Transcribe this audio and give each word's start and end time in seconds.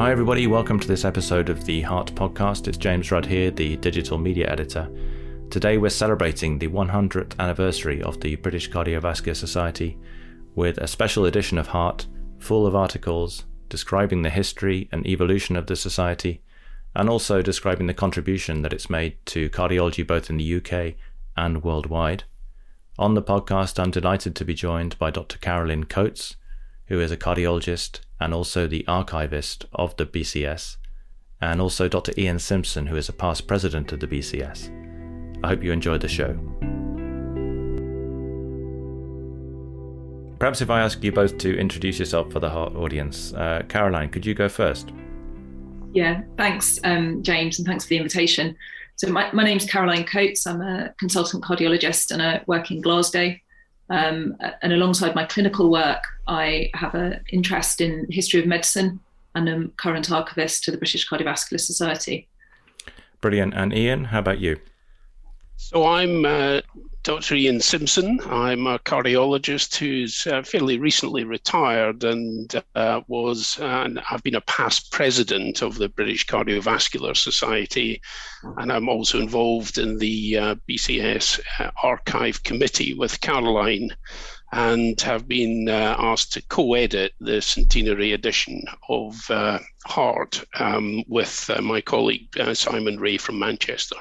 Hi, 0.00 0.10
everybody. 0.10 0.46
Welcome 0.46 0.80
to 0.80 0.88
this 0.88 1.04
episode 1.04 1.50
of 1.50 1.66
the 1.66 1.82
Heart 1.82 2.14
Podcast. 2.14 2.66
It's 2.66 2.78
James 2.78 3.12
Rudd 3.12 3.26
here, 3.26 3.50
the 3.50 3.76
digital 3.76 4.16
media 4.16 4.50
editor. 4.50 4.88
Today, 5.50 5.76
we're 5.76 5.90
celebrating 5.90 6.58
the 6.58 6.68
100th 6.68 7.38
anniversary 7.38 8.02
of 8.02 8.18
the 8.18 8.36
British 8.36 8.70
Cardiovascular 8.70 9.36
Society 9.36 9.98
with 10.54 10.78
a 10.78 10.86
special 10.86 11.26
edition 11.26 11.58
of 11.58 11.66
Heart 11.66 12.06
full 12.38 12.66
of 12.66 12.74
articles 12.74 13.44
describing 13.68 14.22
the 14.22 14.30
history 14.30 14.88
and 14.90 15.06
evolution 15.06 15.54
of 15.54 15.66
the 15.66 15.76
society 15.76 16.40
and 16.96 17.10
also 17.10 17.42
describing 17.42 17.86
the 17.86 17.92
contribution 17.92 18.62
that 18.62 18.72
it's 18.72 18.88
made 18.88 19.18
to 19.26 19.50
cardiology 19.50 20.06
both 20.06 20.30
in 20.30 20.38
the 20.38 20.54
UK 20.56 20.94
and 21.36 21.62
worldwide. 21.62 22.24
On 22.98 23.12
the 23.12 23.22
podcast, 23.22 23.78
I'm 23.78 23.90
delighted 23.90 24.34
to 24.36 24.46
be 24.46 24.54
joined 24.54 24.98
by 24.98 25.10
Dr. 25.10 25.36
Caroline 25.36 25.84
Coats, 25.84 26.36
who 26.90 27.00
is 27.00 27.10
a 27.10 27.16
cardiologist 27.16 28.00
and 28.20 28.34
also 28.34 28.66
the 28.66 28.84
archivist 28.86 29.64
of 29.72 29.96
the 29.96 30.04
BCS, 30.04 30.76
and 31.40 31.60
also 31.60 31.88
Dr. 31.88 32.12
Ian 32.18 32.38
Simpson, 32.38 32.86
who 32.86 32.96
is 32.96 33.08
a 33.08 33.14
past 33.14 33.46
president 33.46 33.92
of 33.92 34.00
the 34.00 34.06
BCS. 34.06 34.68
I 35.42 35.48
hope 35.48 35.62
you 35.62 35.72
enjoyed 35.72 36.02
the 36.02 36.08
show. 36.08 36.38
Perhaps 40.38 40.60
if 40.60 40.68
I 40.68 40.80
ask 40.80 41.02
you 41.02 41.12
both 41.12 41.38
to 41.38 41.56
introduce 41.56 41.98
yourself 41.98 42.32
for 42.32 42.40
the 42.40 42.50
audience. 42.50 43.32
Uh, 43.34 43.62
Caroline, 43.68 44.10
could 44.10 44.26
you 44.26 44.34
go 44.34 44.48
first? 44.48 44.90
Yeah, 45.92 46.22
thanks, 46.36 46.80
um, 46.84 47.22
James, 47.22 47.58
and 47.58 47.66
thanks 47.66 47.84
for 47.84 47.90
the 47.90 47.98
invitation. 47.98 48.56
So, 48.96 49.08
my, 49.10 49.30
my 49.32 49.44
name's 49.44 49.64
Caroline 49.64 50.04
Coats. 50.04 50.46
I'm 50.46 50.60
a 50.60 50.92
consultant 50.98 51.44
cardiologist 51.44 52.10
and 52.10 52.22
I 52.22 52.42
work 52.46 52.70
in 52.70 52.80
Glasgow. 52.80 53.34
Um, 53.90 54.36
and 54.62 54.72
alongside 54.72 55.14
my 55.14 55.24
clinical 55.24 55.70
work, 55.70 56.04
I 56.28 56.70
have 56.74 56.94
an 56.94 57.20
interest 57.32 57.80
in 57.80 58.06
history 58.08 58.40
of 58.40 58.46
medicine 58.46 59.00
and 59.34 59.48
am 59.48 59.72
current 59.76 60.10
archivist 60.10 60.64
to 60.64 60.70
the 60.70 60.78
British 60.78 61.08
Cardiovascular 61.08 61.60
Society. 61.60 62.28
Brilliant. 63.20 63.54
And 63.54 63.74
Ian, 63.74 64.04
how 64.04 64.20
about 64.20 64.38
you? 64.38 64.58
So 65.62 65.86
I'm 65.86 66.24
uh, 66.24 66.62
Dr. 67.02 67.34
Ian 67.34 67.60
Simpson. 67.60 68.18
I'm 68.24 68.66
a 68.66 68.78
cardiologist 68.78 69.76
who's 69.76 70.26
uh, 70.26 70.42
fairly 70.42 70.78
recently 70.78 71.22
retired 71.22 72.02
and 72.02 72.50
uh, 72.74 73.02
was, 73.08 73.58
and 73.60 74.00
I've 74.10 74.22
been 74.22 74.34
a 74.34 74.40
past 74.40 74.90
president 74.90 75.60
of 75.60 75.76
the 75.76 75.90
British 75.90 76.26
Cardiovascular 76.26 77.14
Society, 77.14 78.00
and 78.56 78.72
I'm 78.72 78.88
also 78.88 79.20
involved 79.20 79.76
in 79.76 79.98
the 79.98 80.38
uh, 80.38 80.54
BCS 80.68 81.40
uh, 81.58 81.70
Archive 81.82 82.42
Committee 82.42 82.94
with 82.94 83.20
Caroline, 83.20 83.94
and 84.52 84.98
have 85.02 85.28
been 85.28 85.68
uh, 85.68 85.94
asked 85.98 86.32
to 86.32 86.42
co-edit 86.48 87.12
the 87.20 87.42
centenary 87.42 88.12
edition 88.12 88.64
of 88.88 89.30
Heart 89.84 90.42
um, 90.58 91.04
with 91.06 91.50
my 91.62 91.82
colleague 91.82 92.28
Simon 92.54 92.98
Ray 92.98 93.18
from 93.18 93.38
Manchester. 93.38 93.96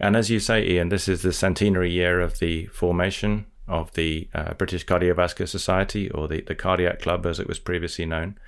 And 0.00 0.16
as 0.16 0.30
you 0.30 0.38
say, 0.38 0.66
Ian, 0.66 0.90
this 0.90 1.08
is 1.08 1.22
the 1.22 1.32
centenary 1.32 1.90
year 1.90 2.20
of 2.20 2.38
the 2.38 2.66
formation 2.66 3.46
of 3.66 3.92
the 3.94 4.28
uh, 4.34 4.54
British 4.54 4.86
Cardiovascular 4.86 5.48
Society, 5.48 6.10
or 6.10 6.28
the, 6.28 6.40
the 6.40 6.54
Cardiac 6.54 7.00
Club 7.00 7.26
as 7.26 7.38
it 7.38 7.48
was 7.48 7.58
previously 7.58 8.06
known. 8.06 8.38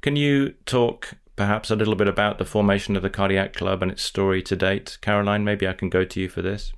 Can 0.00 0.16
you 0.16 0.54
talk 0.66 1.14
perhaps 1.36 1.70
a 1.70 1.76
little 1.76 1.94
bit 1.94 2.08
about 2.08 2.38
the 2.38 2.44
formation 2.44 2.96
of 2.96 3.02
the 3.02 3.10
Cardiac 3.10 3.54
Club 3.54 3.82
and 3.82 3.90
its 3.92 4.02
story 4.02 4.42
to 4.42 4.56
date? 4.56 4.98
Caroline, 5.00 5.44
maybe 5.44 5.68
I 5.68 5.72
can 5.74 5.88
go 5.88 6.04
to 6.04 6.20
you 6.20 6.28
for 6.28 6.42
this. 6.42 6.72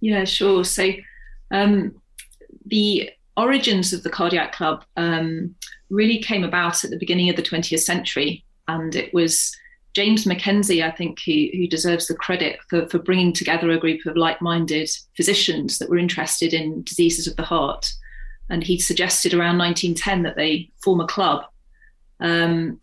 Yeah, 0.00 0.24
sure. 0.24 0.64
So, 0.64 0.90
um, 1.50 1.94
the 2.66 3.10
origins 3.36 3.92
of 3.92 4.02
the 4.02 4.10
Cardiac 4.10 4.52
Club 4.52 4.84
um, 4.96 5.54
really 5.90 6.18
came 6.18 6.42
about 6.42 6.84
at 6.84 6.90
the 6.90 6.98
beginning 6.98 7.30
of 7.30 7.36
the 7.36 7.42
20th 7.42 7.80
century, 7.80 8.44
and 8.66 8.94
it 8.96 9.14
was 9.14 9.56
James 9.94 10.26
Mackenzie, 10.26 10.82
I 10.82 10.90
think, 10.90 11.18
who, 11.24 11.48
who 11.52 11.66
deserves 11.66 12.06
the 12.06 12.14
credit 12.14 12.58
for, 12.68 12.88
for 12.88 12.98
bringing 12.98 13.32
together 13.32 13.70
a 13.70 13.78
group 13.78 14.06
of 14.06 14.16
like 14.16 14.40
minded 14.40 14.90
physicians 15.16 15.78
that 15.78 15.90
were 15.90 15.98
interested 15.98 16.54
in 16.54 16.82
diseases 16.82 17.26
of 17.26 17.36
the 17.36 17.42
heart. 17.42 17.92
And 18.48 18.64
he 18.64 18.78
suggested 18.78 19.34
around 19.34 19.58
1910 19.58 20.22
that 20.22 20.36
they 20.36 20.70
form 20.82 21.00
a 21.00 21.06
club. 21.06 21.44
Um, 22.20 22.80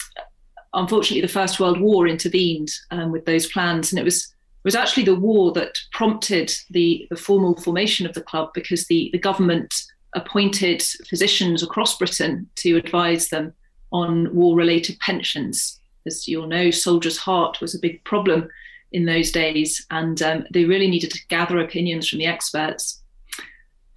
unfortunately, 0.74 1.22
the 1.22 1.28
First 1.28 1.60
World 1.60 1.82
War 1.82 2.08
intervened 2.08 2.70
um, 2.92 3.12
with 3.12 3.26
those 3.26 3.52
plans, 3.52 3.92
and 3.92 4.00
it 4.00 4.06
was 4.06 4.34
it 4.60 4.68
was 4.68 4.76
actually 4.76 5.06
the 5.06 5.16
war 5.16 5.54
that 5.54 5.78
prompted 5.94 6.54
the, 6.70 7.08
the 7.10 7.16
formal 7.16 7.56
formation 7.56 8.06
of 8.06 8.14
the 8.14 8.22
club 8.22 8.50
because 8.54 8.88
the, 8.88 9.10
the 9.14 9.18
government 9.18 9.74
appointed 10.16 10.84
physicians 11.08 11.64
across 11.64 11.98
Britain 11.98 12.50
to 12.56 12.76
advise 12.76 13.30
them 13.30 13.54
on 13.94 14.36
war 14.36 14.58
related 14.58 15.00
pensions 15.00 15.79
as 16.06 16.28
you'll 16.28 16.48
know, 16.48 16.72
soldier's 16.72 17.18
heart 17.18 17.62
was 17.62 17.76
a 17.76 17.80
big 17.80 18.04
problem 18.04 18.48
in 18.92 19.06
those 19.06 19.32
days, 19.32 19.86
and 19.92 20.22
um, 20.22 20.46
they 20.52 20.66
really 20.66 20.90
needed 20.90 21.12
to 21.12 21.28
gather 21.28 21.60
opinions 21.60 22.08
from 22.08 22.20
the 22.20 22.26
experts. 22.26 23.02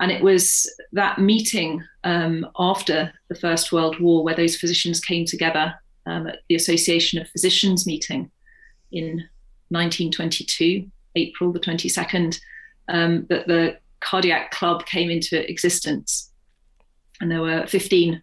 And 0.01 0.11
it 0.11 0.23
was 0.23 0.69
that 0.93 1.19
meeting 1.19 1.83
um, 2.05 2.47
after 2.59 3.13
the 3.29 3.35
First 3.35 3.73
World 3.73 4.01
War 4.01 4.25
where 4.25 4.35
those 4.35 4.57
physicians 4.57 5.01
came 5.01 5.25
together 5.25 5.75
um, 6.07 6.27
at 6.27 6.41
the 6.49 6.57
Association 6.57 7.21
of 7.21 7.29
Physicians 7.29 7.87
meeting 7.87 8.31
in 8.91 9.29
1922, 9.69 10.91
April 11.15 11.53
the 11.53 11.61
22nd, 11.61 12.39
um, 12.89 13.27
that 13.29 13.47
the 13.47 13.79
Cardiac 14.01 14.51
Club 14.51 14.85
came 14.87 15.09
into 15.09 15.49
existence. 15.49 16.31
And 17.21 17.31
there 17.31 17.41
were 17.41 17.67
15 17.67 18.21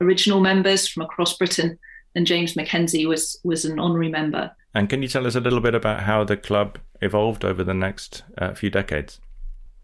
original 0.00 0.40
members 0.40 0.86
from 0.86 1.02
across 1.02 1.36
Britain 1.36 1.78
and 2.16 2.26
James 2.26 2.56
Mackenzie 2.56 3.06
was 3.06 3.38
was 3.44 3.64
an 3.64 3.78
honorary 3.78 4.08
member. 4.08 4.50
And 4.74 4.88
can 4.90 5.02
you 5.02 5.08
tell 5.08 5.26
us 5.26 5.36
a 5.36 5.40
little 5.40 5.60
bit 5.60 5.74
about 5.74 6.02
how 6.02 6.24
the 6.24 6.36
club 6.36 6.78
evolved 7.00 7.44
over 7.44 7.62
the 7.62 7.74
next 7.74 8.24
uh, 8.38 8.54
few 8.54 8.70
decades? 8.70 9.20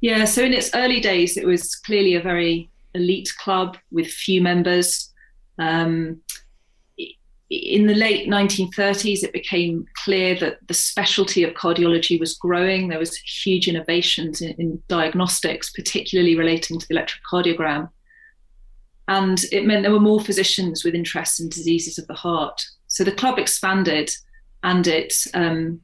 Yeah, 0.00 0.24
so 0.24 0.42
in 0.42 0.52
its 0.52 0.74
early 0.74 0.98
days, 0.98 1.36
it 1.36 1.46
was 1.46 1.76
clearly 1.76 2.14
a 2.14 2.20
very 2.20 2.68
elite 2.94 3.32
club 3.38 3.76
with 3.92 4.06
few 4.08 4.42
members. 4.42 5.12
Um, 5.58 6.20
in 7.50 7.86
the 7.86 7.94
late 7.94 8.28
1930s, 8.28 9.22
it 9.22 9.32
became 9.32 9.84
clear 10.04 10.34
that 10.40 10.66
the 10.66 10.74
specialty 10.74 11.44
of 11.44 11.54
cardiology 11.54 12.18
was 12.18 12.34
growing. 12.34 12.88
There 12.88 12.98
was 12.98 13.16
huge 13.16 13.68
innovations 13.68 14.40
in, 14.40 14.52
in 14.58 14.82
diagnostics, 14.88 15.70
particularly 15.70 16.36
relating 16.36 16.78
to 16.78 16.88
the 16.88 16.94
electrocardiogram. 16.94 17.90
And 19.12 19.44
it 19.52 19.66
meant 19.66 19.82
there 19.82 19.92
were 19.92 20.00
more 20.00 20.22
physicians 20.22 20.84
with 20.84 20.94
interests 20.94 21.38
in 21.38 21.50
diseases 21.50 21.98
of 21.98 22.06
the 22.06 22.14
heart. 22.14 22.64
So 22.86 23.04
the 23.04 23.12
club 23.12 23.38
expanded 23.38 24.10
and 24.62 24.86
it 24.86 25.12
um, 25.34 25.82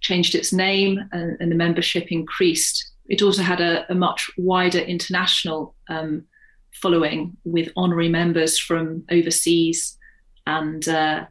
changed 0.00 0.36
its 0.36 0.52
name 0.52 1.00
and, 1.10 1.36
and, 1.40 1.50
the 1.50 1.56
membership 1.56 2.12
increased. 2.12 2.92
It 3.08 3.20
also 3.20 3.42
had 3.42 3.60
a, 3.60 3.90
a 3.90 3.96
much 3.96 4.30
wider 4.36 4.78
international 4.78 5.74
um, 5.88 6.24
following 6.72 7.36
with 7.44 7.72
honorary 7.76 8.08
members 8.08 8.60
from 8.60 9.02
overseas 9.10 9.98
and 10.46 10.86
uh, 10.86 11.26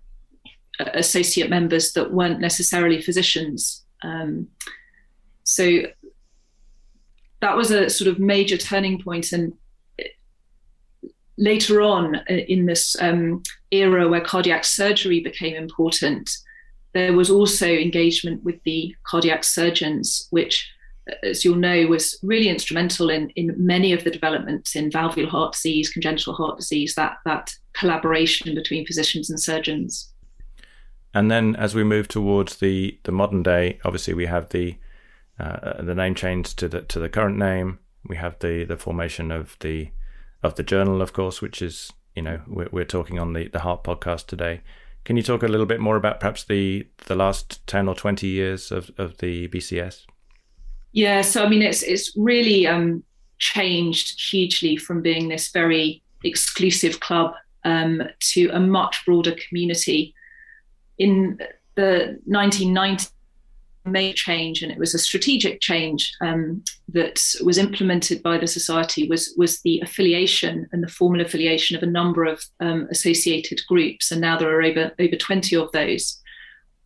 associate 0.80 1.50
members 1.50 1.94
that 1.94 2.12
weren't 2.12 2.42
necessarily 2.42 3.02
physicians. 3.02 3.86
Um, 4.04 4.50
so 5.44 5.84
that 7.40 7.56
was 7.56 7.72
a 7.72 7.90
sort 7.90 8.10
of 8.10 8.20
major 8.20 8.58
turning 8.58 9.02
point 9.02 9.32
and 9.32 9.54
later 11.38 11.82
on 11.82 12.16
uh, 12.16 12.22
in 12.28 12.66
this 12.66 12.96
um, 13.00 13.44
era 13.72 14.08
where 14.08 14.22
cardiac 14.22 14.64
surgery 14.64 15.20
became 15.20 15.56
important, 15.56 16.30
there 16.94 17.14
was 17.14 17.30
also 17.30 17.68
engagement 17.68 18.44
with 18.44 18.62
the 18.64 18.96
cardiac 19.04 19.44
surgeons, 19.44 20.28
which, 20.32 20.70
uh, 21.10 21.28
as 21.28 21.46
you'll 21.46 21.56
know, 21.56 21.86
was 21.88 22.18
really 22.24 22.50
instrumental 22.50 23.10
in, 23.10 23.30
in 23.32 23.54
many 23.58 23.94
of 23.94 24.04
the 24.04 24.12
developments 24.12 24.76
in 24.76 24.92
valvular 24.92 25.30
heart 25.30 25.54
disease, 25.54 25.90
congenital 25.90 26.34
heart 26.34 26.58
disease, 26.58 26.96
that, 26.96 27.18
that 27.26 27.54
collaboration 27.74 28.56
between 28.56 28.86
physicians 28.86 29.30
and 29.30 29.40
surgeons. 29.40 30.12
And 31.14 31.32
then 31.32 31.56
as 31.56 31.74
we 31.74 31.84
move 31.84 32.08
towards 32.08 32.58
the, 32.58 33.00
the 33.04 33.12
modern 33.12 33.44
day, 33.44 33.80
obviously 33.84 34.14
we 34.14 34.26
have 34.26 34.50
the 34.50 34.78
uh, 35.40 35.84
the 35.84 35.94
name 35.94 36.16
change 36.16 36.56
to 36.56 36.68
the 36.68 36.82
to 36.82 37.00
the 37.00 37.10
current 37.10 37.38
name. 37.38 37.78
We 38.08 38.16
have 38.16 38.40
the 38.40 38.64
the 38.64 38.78
formation 38.78 39.32
of 39.32 39.56
the 39.60 39.90
of 40.44 40.56
the 40.56 40.64
journal, 40.64 41.02
of 41.02 41.14
course, 41.14 41.42
which 41.42 41.62
is 41.62 41.92
you 42.16 42.22
know 42.22 42.42
we're, 42.48 42.70
we're 42.72 42.86
talking 42.86 43.20
on 43.20 43.34
the 43.34 43.48
the 43.48 43.60
Heart 43.60 43.84
podcast 43.84 44.28
today. 44.28 44.62
Can 45.06 45.16
you 45.16 45.24
talk 45.24 45.44
a 45.44 45.48
little 45.48 45.66
bit 45.66 45.80
more 45.80 45.96
about 45.96 46.20
perhaps 46.20 46.44
the 46.44 46.88
the 47.06 47.16
last 47.16 47.66
ten 47.68 47.88
or 47.88 47.96
twenty 47.96 48.28
years 48.28 48.72
of, 48.72 48.92
of 48.98 49.18
the 49.18 49.48
BCS? 49.48 50.06
Yeah, 50.92 51.22
so 51.22 51.46
I 51.46 51.50
mean, 51.50 51.62
it's 51.62 51.84
it's 51.84 52.16
really 52.18 52.68
um, 52.68 53.04
changed 53.40 54.20
hugely 54.20 54.78
from 54.78 55.02
being 55.02 55.28
this 55.28 55.50
very 55.50 56.02
exclusive 56.24 57.00
club 57.00 57.34
um, 57.64 58.02
to 58.20 58.50
a 58.50 58.60
much 58.60 59.06
broader 59.06 59.36
community. 59.48 60.14
In 60.98 61.38
the 61.76 62.20
1990s, 62.28 63.12
major 63.88 64.16
change, 64.16 64.62
and 64.62 64.72
it 64.72 64.78
was 64.78 64.94
a 64.94 65.00
strategic 65.00 65.62
change 65.62 66.14
um, 66.22 66.64
that 66.94 67.24
was 67.44 67.58
implemented 67.58 68.22
by 68.22 68.38
the 68.38 68.48
society, 68.48 69.08
was 69.08 69.34
was 69.38 69.62
the 69.62 69.80
affiliation 69.82 70.68
and 70.72 70.84
the 70.84 70.88
formal 70.88 71.22
affiliation 71.22 71.78
of 71.78 71.84
a 71.84 71.92
number 71.92 72.26
of 72.26 72.44
um, 72.60 72.88
associated 72.92 73.60
groups, 73.68 74.12
and 74.12 74.22
now 74.22 74.38
there 74.38 74.50
are 74.50 74.64
over 74.64 74.92
over 75.00 75.16
twenty 75.16 75.56
of 75.56 75.72
those, 75.72 76.22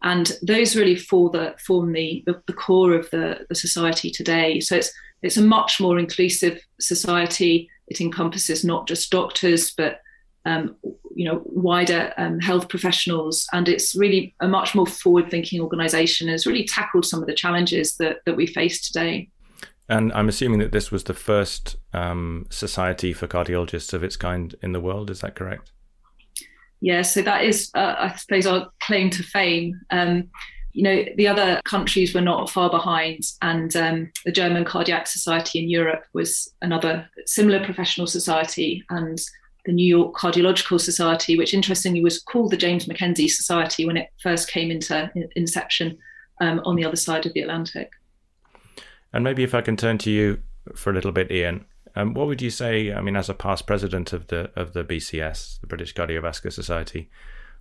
and 0.01 0.37
those 0.41 0.75
really 0.75 0.95
form 0.95 1.31
the 1.31 1.55
form 1.65 1.93
the, 1.93 2.23
the, 2.25 2.41
the 2.47 2.53
core 2.53 2.93
of 2.93 3.09
the, 3.11 3.45
the 3.49 3.55
society 3.55 4.09
today. 4.09 4.59
So 4.59 4.75
it's 4.75 4.91
it's 5.21 5.37
a 5.37 5.41
much 5.41 5.79
more 5.79 5.99
inclusive 5.99 6.59
society. 6.79 7.69
It 7.87 8.01
encompasses 8.01 8.63
not 8.63 8.87
just 8.87 9.11
doctors, 9.11 9.73
but 9.77 9.99
um, 10.45 10.75
you 11.15 11.25
know 11.25 11.41
wider 11.45 12.13
um, 12.17 12.39
health 12.39 12.69
professionals. 12.69 13.47
And 13.53 13.67
it's 13.67 13.95
really 13.95 14.35
a 14.39 14.47
much 14.47 14.75
more 14.75 14.87
forward 14.87 15.29
thinking 15.29 15.61
organization 15.61 16.27
has 16.29 16.45
really 16.45 16.65
tackled 16.65 17.05
some 17.05 17.21
of 17.21 17.27
the 17.27 17.33
challenges 17.33 17.97
that, 17.97 18.17
that 18.25 18.35
we 18.35 18.47
face 18.47 18.85
today. 18.85 19.29
And 19.89 20.13
i'm 20.13 20.29
assuming 20.29 20.59
that 20.59 20.71
this 20.71 20.89
was 20.89 21.03
the 21.03 21.13
first 21.13 21.75
um, 21.93 22.47
society 22.49 23.13
for 23.13 23.27
cardiologists 23.27 23.93
of 23.93 24.03
its 24.03 24.15
kind 24.15 24.55
in 24.61 24.71
the 24.71 24.79
world. 24.79 25.09
Is 25.09 25.21
that 25.21 25.35
correct? 25.35 25.71
Yeah 26.79 27.01
so 27.01 27.21
that 27.21 27.43
is 27.43 27.69
uh, 27.75 27.95
i 27.97 28.15
suppose 28.15 28.47
our 28.47 28.69
claim 28.79 29.09
to 29.11 29.23
fame. 29.23 29.79
Um, 29.89 30.29
you 30.73 30.83
know 30.83 31.03
the 31.17 31.27
other 31.27 31.59
countries 31.65 32.15
were 32.15 32.21
not 32.21 32.49
far 32.49 32.69
behind. 32.69 33.23
And 33.41 33.75
um, 33.75 34.11
the 34.25 34.31
german 34.31 34.63
cardiac 34.65 35.07
society 35.07 35.59
in 35.59 35.69
europe 35.69 36.05
was 36.13 36.51
another 36.61 37.09
similar 37.25 37.63
professional 37.63 38.07
society. 38.07 38.83
And 38.89 39.19
the 39.65 39.71
New 39.71 39.85
York 39.85 40.15
Cardiological 40.15 40.79
Society, 40.79 41.37
which 41.37 41.53
interestingly 41.53 42.01
was 42.01 42.19
called 42.19 42.51
the 42.51 42.57
James 42.57 42.87
Mackenzie 42.87 43.27
Society 43.27 43.85
when 43.85 43.97
it 43.97 44.09
first 44.21 44.51
came 44.51 44.71
into 44.71 45.11
inception 45.35 45.97
um, 46.39 46.61
on 46.65 46.75
the 46.75 46.85
other 46.85 46.95
side 46.95 47.25
of 47.25 47.33
the 47.33 47.41
Atlantic. 47.41 47.91
And 49.13 49.23
maybe 49.23 49.43
if 49.43 49.53
I 49.53 49.61
can 49.61 49.77
turn 49.77 49.97
to 49.99 50.11
you 50.11 50.39
for 50.75 50.89
a 50.89 50.93
little 50.93 51.11
bit, 51.11 51.31
Ian, 51.31 51.65
um, 51.95 52.13
what 52.13 52.27
would 52.27 52.41
you 52.41 52.49
say? 52.49 52.93
I 52.93 53.01
mean, 53.01 53.15
as 53.15 53.29
a 53.29 53.33
past 53.33 53.67
president 53.67 54.13
of 54.13 54.27
the 54.27 54.51
of 54.55 54.73
the 54.73 54.83
BCS, 54.83 55.59
the 55.59 55.67
British 55.67 55.93
Cardiovascular 55.93 56.53
Society, 56.53 57.09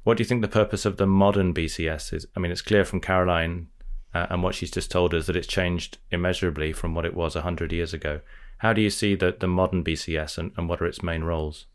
what 0.04 0.16
do 0.16 0.22
you 0.22 0.26
think 0.26 0.40
the 0.40 0.48
purpose 0.48 0.84
of 0.84 0.96
the 0.96 1.06
modern 1.06 1.52
BCS 1.52 2.14
is? 2.14 2.26
I 2.36 2.40
mean, 2.40 2.52
it's 2.52 2.62
clear 2.62 2.84
from 2.84 3.00
Caroline 3.00 3.68
uh, 4.14 4.26
and 4.30 4.42
what 4.42 4.54
she's 4.54 4.70
just 4.70 4.90
told 4.90 5.14
us 5.14 5.26
that 5.26 5.36
it's 5.36 5.46
changed 5.46 5.98
immeasurably 6.10 6.72
from 6.72 6.94
what 6.94 7.04
it 7.04 7.14
was 7.14 7.34
hundred 7.34 7.72
years 7.72 7.92
ago. 7.92 8.20
How 8.58 8.72
do 8.72 8.80
you 8.80 8.90
see 8.90 9.14
the 9.14 9.36
the 9.38 9.48
modern 9.48 9.82
BCS 9.82 10.38
and, 10.38 10.52
and 10.56 10.68
what 10.68 10.80
are 10.80 10.86
its 10.86 11.02
main 11.02 11.24
roles? 11.24 11.66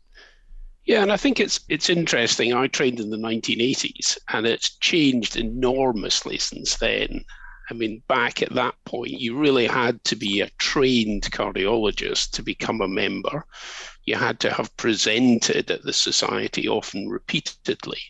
Yeah, 0.86 1.02
and 1.02 1.12
I 1.12 1.16
think 1.16 1.40
it's 1.40 1.60
it's 1.68 1.90
interesting. 1.90 2.54
I 2.54 2.68
trained 2.68 3.00
in 3.00 3.10
the 3.10 3.16
1980s, 3.16 4.18
and 4.28 4.46
it's 4.46 4.78
changed 4.78 5.36
enormously 5.36 6.38
since 6.38 6.76
then. 6.76 7.24
I 7.68 7.74
mean, 7.74 8.04
back 8.08 8.40
at 8.40 8.54
that 8.54 8.76
point, 8.84 9.10
you 9.10 9.36
really 9.36 9.66
had 9.66 10.02
to 10.04 10.14
be 10.14 10.40
a 10.40 10.50
trained 10.58 11.24
cardiologist 11.32 12.30
to 12.32 12.42
become 12.42 12.80
a 12.80 12.88
member. 12.88 13.44
You 14.04 14.14
had 14.14 14.38
to 14.40 14.52
have 14.52 14.76
presented 14.76 15.70
at 15.72 15.82
the 15.82 15.92
society 15.92 16.68
often 16.68 17.08
repeatedly. 17.08 18.00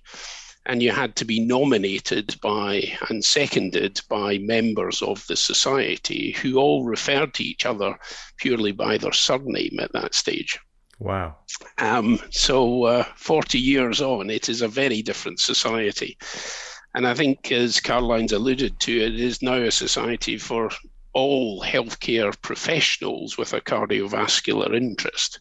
And 0.66 0.82
you 0.82 0.90
had 0.92 1.16
to 1.16 1.24
be 1.24 1.40
nominated 1.40 2.38
by 2.42 2.98
and 3.08 3.24
seconded 3.24 4.00
by 4.10 4.36
members 4.38 5.00
of 5.00 5.26
the 5.26 5.36
society 5.36 6.32
who 6.32 6.58
all 6.58 6.84
referred 6.84 7.32
to 7.34 7.44
each 7.44 7.64
other 7.64 7.98
purely 8.36 8.72
by 8.72 8.98
their 8.98 9.12
surname 9.12 9.78
at 9.80 9.92
that 9.94 10.14
stage. 10.14 10.58
Wow. 10.98 11.36
Um, 11.78 12.18
so, 12.30 12.84
uh, 12.84 13.04
40 13.16 13.58
years 13.58 14.00
on, 14.00 14.30
it 14.30 14.48
is 14.48 14.62
a 14.62 14.68
very 14.68 15.02
different 15.02 15.40
society. 15.40 16.16
And 16.94 17.06
I 17.06 17.12
think, 17.12 17.52
as 17.52 17.80
Caroline's 17.80 18.32
alluded 18.32 18.80
to, 18.80 18.98
it 18.98 19.20
is 19.20 19.42
now 19.42 19.56
a 19.56 19.70
society 19.70 20.38
for 20.38 20.70
all 21.12 21.62
healthcare 21.62 22.34
professionals 22.42 23.38
with 23.38 23.52
a 23.52 23.60
cardiovascular 23.60 24.74
interest, 24.74 25.40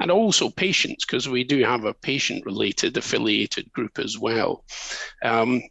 and 0.00 0.10
also 0.10 0.50
patients, 0.50 1.04
because 1.04 1.28
we 1.28 1.44
do 1.44 1.62
have 1.64 1.84
a 1.84 1.94
patient 1.94 2.44
related 2.44 2.96
affiliated 2.96 3.72
group 3.72 3.98
as 3.98 4.18
well. 4.18 4.64
Um, 5.24 5.62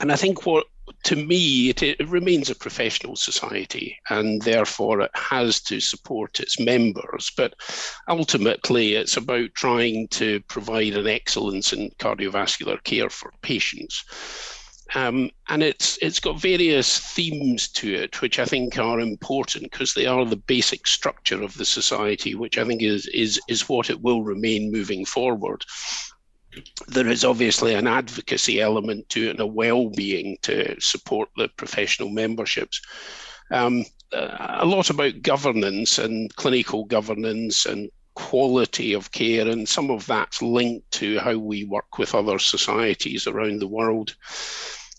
and 0.00 0.10
I 0.10 0.16
think 0.16 0.44
what 0.44 0.66
to 1.04 1.16
me, 1.16 1.70
it, 1.70 1.82
it, 1.82 2.08
remains 2.08 2.50
a 2.50 2.54
professional 2.54 3.16
society 3.16 3.98
and 4.10 4.42
therefore 4.42 5.00
it 5.00 5.10
has 5.14 5.60
to 5.62 5.80
support 5.80 6.40
its 6.40 6.60
members. 6.60 7.30
But 7.36 7.54
ultimately, 8.08 8.94
it's 8.94 9.16
about 9.16 9.54
trying 9.54 10.08
to 10.08 10.40
provide 10.42 10.94
an 10.94 11.06
excellence 11.06 11.72
in 11.72 11.90
cardiovascular 11.98 12.82
care 12.84 13.10
for 13.10 13.32
patients. 13.42 14.04
Um, 14.94 15.30
and 15.48 15.62
it's 15.62 15.98
it's 16.02 16.20
got 16.20 16.40
various 16.40 16.98
themes 16.98 17.68
to 17.68 17.92
it, 17.94 18.20
which 18.20 18.38
I 18.38 18.44
think 18.44 18.78
are 18.78 19.00
important 19.00 19.72
because 19.72 19.94
they 19.94 20.06
are 20.06 20.24
the 20.24 20.36
basic 20.36 20.86
structure 20.86 21.42
of 21.42 21.54
the 21.54 21.64
society, 21.64 22.34
which 22.34 22.58
I 22.58 22.64
think 22.64 22.82
is 22.82 23.06
is 23.08 23.40
is 23.48 23.68
what 23.68 23.90
it 23.90 24.02
will 24.02 24.22
remain 24.22 24.70
moving 24.70 25.04
forward 25.04 25.64
there 26.88 27.08
is 27.08 27.24
obviously 27.24 27.74
an 27.74 27.86
advocacy 27.86 28.60
element 28.60 29.08
to 29.10 29.28
it 29.28 29.30
and 29.30 29.40
a 29.40 29.46
well-being 29.46 30.36
to 30.42 30.76
support 30.80 31.28
the 31.36 31.48
professional 31.56 32.08
memberships. 32.08 32.80
Um, 33.50 33.84
uh, 34.12 34.58
a 34.60 34.66
lot 34.66 34.90
about 34.90 35.22
governance 35.22 35.98
and 35.98 36.34
clinical 36.36 36.84
governance 36.84 37.66
and 37.66 37.90
quality 38.14 38.92
of 38.92 39.10
care, 39.10 39.48
and 39.48 39.68
some 39.68 39.90
of 39.90 40.06
that's 40.06 40.40
linked 40.40 40.88
to 40.92 41.18
how 41.18 41.36
we 41.36 41.64
work 41.64 41.98
with 41.98 42.14
other 42.14 42.38
societies 42.38 43.26
around 43.26 43.60
the 43.60 43.66
world 43.66 44.14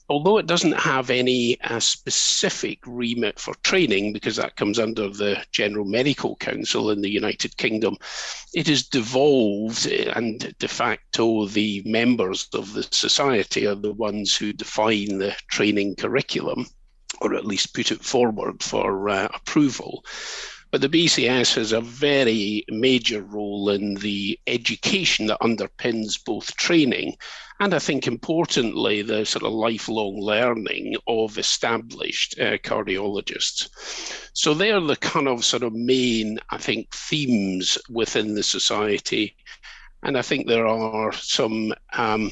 although 0.10 0.38
it 0.38 0.46
doesn't 0.46 0.80
have 0.80 1.10
any 1.10 1.60
uh, 1.62 1.80
specific 1.80 2.80
remit 2.86 3.40
for 3.40 3.54
training, 3.64 4.14
because 4.14 4.36
that 4.36 4.56
comes 4.56 4.80
under 4.80 5.10
the 5.10 5.44
General 5.52 5.86
Medical 5.86 6.36
Council 6.36 6.92
in 6.92 7.02
the 7.02 7.10
United 7.10 7.58
Kingdom, 7.58 7.98
it 8.54 8.70
is 8.70 8.88
devolved 8.88 9.86
and 9.88 10.56
de 10.60 10.68
facto 10.68 11.46
the 11.46 11.82
members 11.86 12.48
of 12.54 12.74
the 12.74 12.84
society 12.84 13.66
are 13.66 13.76
the 13.76 13.94
ones 13.94 14.36
who 14.36 14.54
define 14.54 15.18
the 15.18 15.36
training 15.50 15.96
curriculum, 15.96 16.68
or 17.22 17.34
at 17.34 17.46
least 17.46 17.74
put 17.74 17.92
it 17.92 18.04
forward 18.04 18.62
for 18.62 19.10
uh, 19.10 19.28
approval. 19.34 20.04
But 20.76 20.82
the 20.82 21.06
BCS 21.06 21.56
has 21.56 21.72
a 21.72 21.80
very 21.80 22.66
major 22.68 23.22
role 23.22 23.70
in 23.70 23.94
the 23.94 24.38
education 24.46 25.28
that 25.28 25.40
underpins 25.40 26.22
both 26.22 26.54
training 26.58 27.16
and 27.62 27.74
I 27.74 27.80
think 27.80 28.08
importantly, 28.08 29.02
the 29.02 29.26
sort 29.26 29.46
of 29.46 29.54
lifelong 29.54 30.20
learning 30.20 30.98
of 31.08 31.38
established 31.38 32.38
uh, 32.38 32.58
cardiologists. 32.58 33.70
So 34.34 34.54
they 34.54 34.74
are 34.74 34.82
the 34.82 34.98
kind 34.98 35.30
of 35.30 35.46
sort 35.46 35.64
of 35.64 35.72
main, 35.72 36.40
I 36.50 36.58
think, 36.58 36.94
themes 36.94 37.78
within 37.90 38.36
the 38.36 38.44
society. 38.44 39.38
And 40.04 40.18
I 40.18 40.24
think 40.24 40.46
there 40.46 40.68
are 40.68 41.14
some 41.14 41.74
um, 41.94 42.32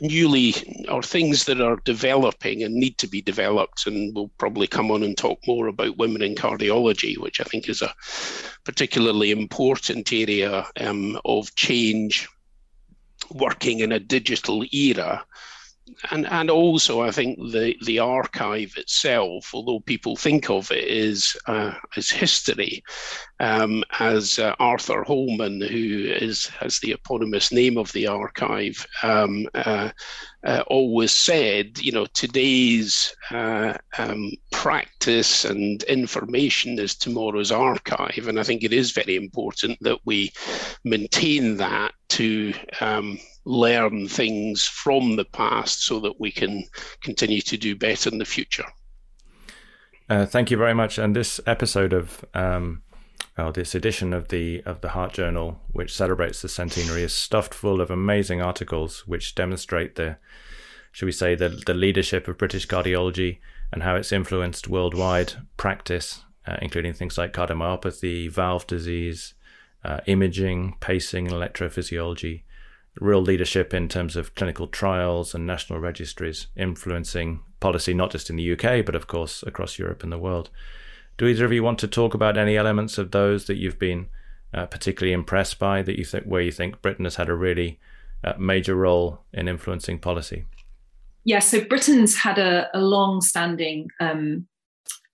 newly 0.00 0.54
or 0.88 1.02
things 1.02 1.44
that 1.44 1.60
are 1.60 1.76
developing 1.84 2.62
and 2.62 2.74
need 2.74 2.98
to 2.98 3.06
be 3.06 3.22
developed 3.22 3.86
and 3.86 4.14
we'll 4.14 4.30
probably 4.38 4.66
come 4.66 4.90
on 4.90 5.02
and 5.02 5.16
talk 5.16 5.38
more 5.46 5.66
about 5.68 5.98
women 5.98 6.22
in 6.22 6.34
cardiology 6.34 7.18
which 7.18 7.40
i 7.40 7.44
think 7.44 7.68
is 7.68 7.82
a 7.82 7.94
particularly 8.64 9.30
important 9.30 10.12
area 10.12 10.66
um, 10.80 11.18
of 11.24 11.54
change 11.54 12.28
working 13.30 13.80
in 13.80 13.92
a 13.92 14.00
digital 14.00 14.64
era 14.72 15.24
and 16.10 16.26
and 16.26 16.50
also 16.50 17.02
I 17.02 17.10
think 17.10 17.38
the 17.38 17.76
the 17.84 17.98
archive 17.98 18.74
itself, 18.76 19.50
although 19.52 19.80
people 19.80 20.16
think 20.16 20.48
of 20.48 20.70
it 20.70 20.88
as 20.88 21.36
uh, 21.46 21.74
as 21.96 22.10
history, 22.10 22.82
um, 23.40 23.84
as 23.98 24.38
uh, 24.38 24.54
Arthur 24.58 25.04
Hollman, 25.04 25.60
who 25.60 26.04
is 26.06 26.46
has 26.46 26.78
the 26.78 26.92
eponymous 26.92 27.52
name 27.52 27.76
of 27.76 27.92
the 27.92 28.06
archive, 28.06 28.86
um, 29.02 29.46
uh, 29.54 29.90
uh 30.44 30.62
always 30.68 31.12
said, 31.12 31.78
you 31.78 31.92
know, 31.92 32.06
today's 32.06 33.14
uh, 33.30 33.74
um, 33.98 34.32
practice 34.52 35.44
and 35.44 35.82
information 35.84 36.78
is 36.78 36.94
tomorrow's 36.94 37.52
archive, 37.52 38.26
and 38.26 38.40
I 38.40 38.42
think 38.42 38.64
it 38.64 38.72
is 38.72 38.92
very 38.92 39.16
important 39.16 39.78
that 39.82 39.98
we 40.04 40.32
maintain 40.84 41.58
that 41.58 41.92
to 42.14 42.54
um, 42.80 43.18
learn 43.44 44.08
things 44.08 44.64
from 44.64 45.16
the 45.16 45.24
past 45.24 45.84
so 45.84 46.00
that 46.00 46.20
we 46.20 46.30
can 46.30 46.64
continue 47.02 47.40
to 47.40 47.56
do 47.56 47.76
better 47.76 48.10
in 48.10 48.18
the 48.18 48.24
future. 48.24 48.66
Uh, 50.08 50.26
thank 50.26 50.50
you 50.50 50.56
very 50.56 50.74
much. 50.74 50.98
And 50.98 51.16
this 51.16 51.40
episode 51.46 51.92
of 51.92 52.24
um, 52.34 52.82
well, 53.36 53.50
this 53.50 53.74
edition 53.74 54.12
of 54.12 54.28
the 54.28 54.62
of 54.64 54.80
the 54.80 54.90
Heart 54.90 55.14
Journal, 55.14 55.60
which 55.72 55.94
celebrates 55.94 56.40
the 56.40 56.48
centenary, 56.48 57.02
is 57.02 57.12
stuffed 57.12 57.52
full 57.52 57.80
of 57.80 57.90
amazing 57.90 58.40
articles 58.40 59.06
which 59.06 59.34
demonstrate 59.34 59.96
the, 59.96 60.18
should 60.92 61.06
we 61.06 61.12
say, 61.12 61.34
the 61.34 61.48
the 61.48 61.74
leadership 61.74 62.28
of 62.28 62.38
British 62.38 62.68
cardiology 62.68 63.38
and 63.72 63.82
how 63.82 63.96
it's 63.96 64.12
influenced 64.12 64.68
worldwide 64.68 65.32
practice, 65.56 66.24
uh, 66.46 66.56
including 66.62 66.92
things 66.92 67.18
like 67.18 67.32
cardiomyopathy, 67.32 68.30
valve 68.30 68.66
disease, 68.68 69.34
uh, 69.84 70.00
imaging, 70.06 70.76
pacing, 70.80 71.26
and 71.26 71.34
electrophysiology 71.34 72.42
real 73.00 73.20
leadership 73.20 73.74
in 73.74 73.88
terms 73.88 74.16
of 74.16 74.34
clinical 74.34 74.66
trials 74.66 75.34
and 75.34 75.46
national 75.46 75.80
registries, 75.80 76.46
influencing 76.56 77.40
policy 77.60 77.94
not 77.94 78.12
just 78.12 78.30
in 78.30 78.36
the 78.36 78.52
UK, 78.52 78.84
but 78.84 78.94
of 78.94 79.06
course 79.06 79.42
across 79.46 79.78
Europe 79.78 80.02
and 80.02 80.12
the 80.12 80.18
world. 80.18 80.50
Do 81.16 81.26
either 81.26 81.44
of 81.44 81.52
you 81.52 81.62
want 81.62 81.78
to 81.80 81.88
talk 81.88 82.14
about 82.14 82.36
any 82.36 82.56
elements 82.56 82.98
of 82.98 83.10
those 83.10 83.46
that 83.46 83.56
you've 83.56 83.78
been 83.78 84.08
uh, 84.52 84.66
particularly 84.66 85.12
impressed 85.12 85.58
by, 85.58 85.82
that 85.82 85.98
you 85.98 86.04
think 86.04 86.24
where 86.24 86.40
you 86.40 86.52
think 86.52 86.82
Britain 86.82 87.04
has 87.04 87.16
had 87.16 87.28
a 87.28 87.34
really 87.34 87.80
uh, 88.22 88.34
major 88.38 88.74
role 88.74 89.20
in 89.32 89.48
influencing 89.48 89.98
policy? 89.98 90.44
Yeah, 91.24 91.38
so 91.38 91.64
Britain's 91.64 92.16
had 92.16 92.38
a, 92.38 92.68
a 92.74 92.80
long-standing 92.80 93.88
um, 93.98 94.46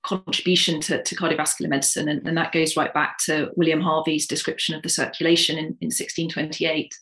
contribution 0.02 0.80
to, 0.80 1.02
to, 1.02 1.14
cardiovascular 1.14 1.69
medicine, 1.69 2.09
and, 2.09 2.26
and, 2.26 2.37
that 2.37 2.52
goes 2.52 2.76
right 2.76 2.92
back 2.95 3.19
to 3.19 3.50
William 3.57 3.80
Harvey's 3.80 4.26
description 4.26 4.75
of 4.75 4.83
the 4.83 4.88
circulation 4.88 5.59
in, 5.59 5.64
in 5.80 5.88
1628. 5.88 6.95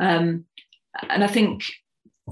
Um, 0.00 0.44
and 1.08 1.24
I 1.24 1.26
think 1.26 1.64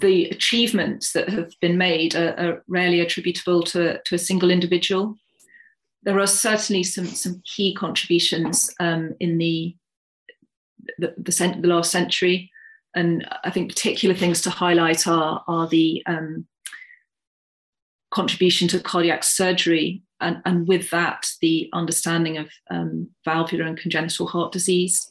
the 0.01 0.27
achievements 0.31 1.13
that 1.13 1.29
have 1.29 1.53
been 1.61 1.77
made 1.77 2.17
are, 2.17 2.35
are 2.39 2.65
rarely 2.67 3.01
attributable 3.01 3.63
to, 3.63 4.01
to 4.03 4.15
a 4.15 4.19
single 4.19 4.51
individual. 4.51 5.17
There 6.03 6.19
are 6.19 6.27
certainly 6.27 6.83
some, 6.83 7.07
some 7.07 7.43
key 7.45 7.75
contributions 7.75 8.75
um, 8.81 9.15
in 9.21 9.39
the, 9.39 9.77
the, 10.99 11.15
the, 11.17 11.59
the, 11.61 11.69
last 11.69 11.93
century. 11.93 12.51
And 12.95 13.27
I 13.45 13.51
think 13.51 13.71
particular 13.71 14.15
things 14.15 14.41
to 14.43 14.51
highlight 14.51 15.07
are, 15.07 15.45
are 15.47 15.69
the 15.69 16.03
um, 16.07 16.47
contribution 18.13 18.69
to 18.69 18.81
cardiac 18.81 19.25
surgery, 19.25 20.03
and, 20.21 20.41
and 20.45 20.69
with 20.69 20.91
that, 20.91 21.27
the 21.41 21.69
understanding 21.73 22.39
of 22.39 22.49
um, 22.71 23.09
valvular 23.25 23.65
and 23.65 23.79
congenital 23.79 24.27
heart 24.27 24.53
disease, 24.53 25.11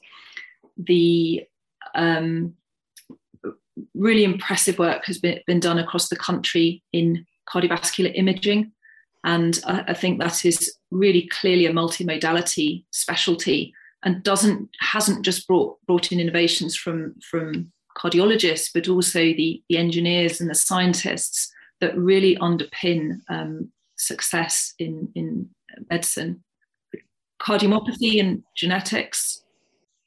the 0.77 1.43
um, 1.95 2.53
really 3.93 4.23
impressive 4.23 4.79
work 4.79 5.05
has 5.05 5.17
been, 5.17 5.39
been 5.47 5.59
done 5.59 5.79
across 5.79 6.09
the 6.09 6.15
country 6.15 6.83
in 6.93 7.25
cardiovascular 7.49 8.11
imaging. 8.15 8.71
And 9.23 9.59
I, 9.65 9.83
I 9.89 9.93
think 9.93 10.19
that 10.19 10.45
is 10.45 10.73
really 10.91 11.27
clearly 11.27 11.65
a 11.65 11.73
multimodality 11.73 12.85
specialty 12.91 13.73
and 14.03 14.23
doesn't 14.23 14.69
hasn't 14.79 15.23
just 15.23 15.47
brought 15.47 15.77
brought 15.85 16.11
in 16.11 16.19
innovations 16.19 16.75
from 16.75 17.13
from 17.29 17.71
cardiologists, 17.97 18.69
but 18.73 18.87
also 18.87 19.19
the, 19.19 19.61
the 19.69 19.77
engineers 19.77 20.41
and 20.41 20.49
the 20.49 20.55
scientists 20.55 21.51
that 21.81 21.97
really 21.97 22.37
underpin 22.37 23.19
um, 23.27 23.71
success 23.97 24.73
in, 24.79 25.09
in 25.15 25.49
medicine. 25.89 26.43
Cardiomyopathy 27.41 28.19
and 28.19 28.43
genetics 28.55 29.43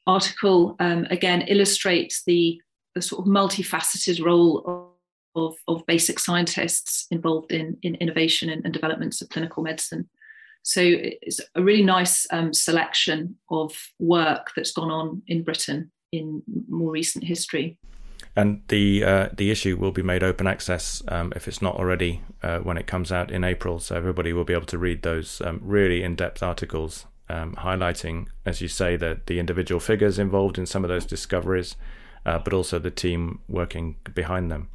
article 0.06 0.76
um, 0.80 1.06
again 1.10 1.42
illustrates 1.42 2.22
the, 2.24 2.60
the 2.94 3.02
sort 3.02 3.26
of 3.26 3.32
multifaceted 3.32 4.24
role 4.24 4.62
of, 4.66 5.52
of, 5.52 5.56
of 5.66 5.86
basic 5.86 6.18
scientists 6.18 7.06
involved 7.10 7.52
in, 7.52 7.76
in 7.82 7.96
innovation 7.96 8.50
and, 8.50 8.64
and, 8.64 8.72
developments 8.72 9.20
of 9.20 9.28
clinical 9.30 9.62
medicine. 9.62 10.08
So 10.62 10.80
it's 10.84 11.40
a 11.56 11.62
really 11.62 11.82
nice 11.82 12.26
um, 12.30 12.54
selection 12.54 13.36
of 13.50 13.76
work 13.98 14.52
that's 14.54 14.72
gone 14.72 14.90
on 14.90 15.22
in 15.26 15.42
Britain 15.42 15.90
in 16.12 16.42
more 16.68 16.90
recent 16.90 17.24
history. 17.24 17.78
And 18.36 18.62
the 18.68 19.04
uh, 19.04 19.28
the 19.32 19.50
issue 19.50 19.76
will 19.76 19.92
be 19.92 20.02
made 20.02 20.24
open 20.24 20.46
access 20.46 21.02
um, 21.08 21.32
if 21.36 21.46
it's 21.46 21.62
not 21.62 21.76
already 21.76 22.22
uh, 22.42 22.58
when 22.58 22.76
it 22.76 22.86
comes 22.86 23.12
out 23.12 23.30
in 23.30 23.44
April. 23.44 23.78
So 23.78 23.94
everybody 23.94 24.32
will 24.32 24.44
be 24.44 24.54
able 24.54 24.66
to 24.66 24.78
read 24.78 25.02
those 25.02 25.40
um, 25.40 25.60
really 25.62 26.02
in 26.02 26.16
depth 26.16 26.42
articles 26.42 27.06
um, 27.28 27.54
highlighting, 27.54 28.26
as 28.44 28.60
you 28.60 28.68
say, 28.68 28.96
the 28.96 29.20
the 29.26 29.38
individual 29.38 29.80
figures 29.80 30.18
involved 30.18 30.58
in 30.58 30.66
some 30.66 30.84
of 30.84 30.88
those 30.88 31.06
discoveries, 31.06 31.76
uh, 32.26 32.38
but 32.38 32.52
also 32.52 32.78
the 32.78 32.90
team 32.90 33.40
working 33.48 33.96
behind 34.14 34.50
them. 34.50 34.68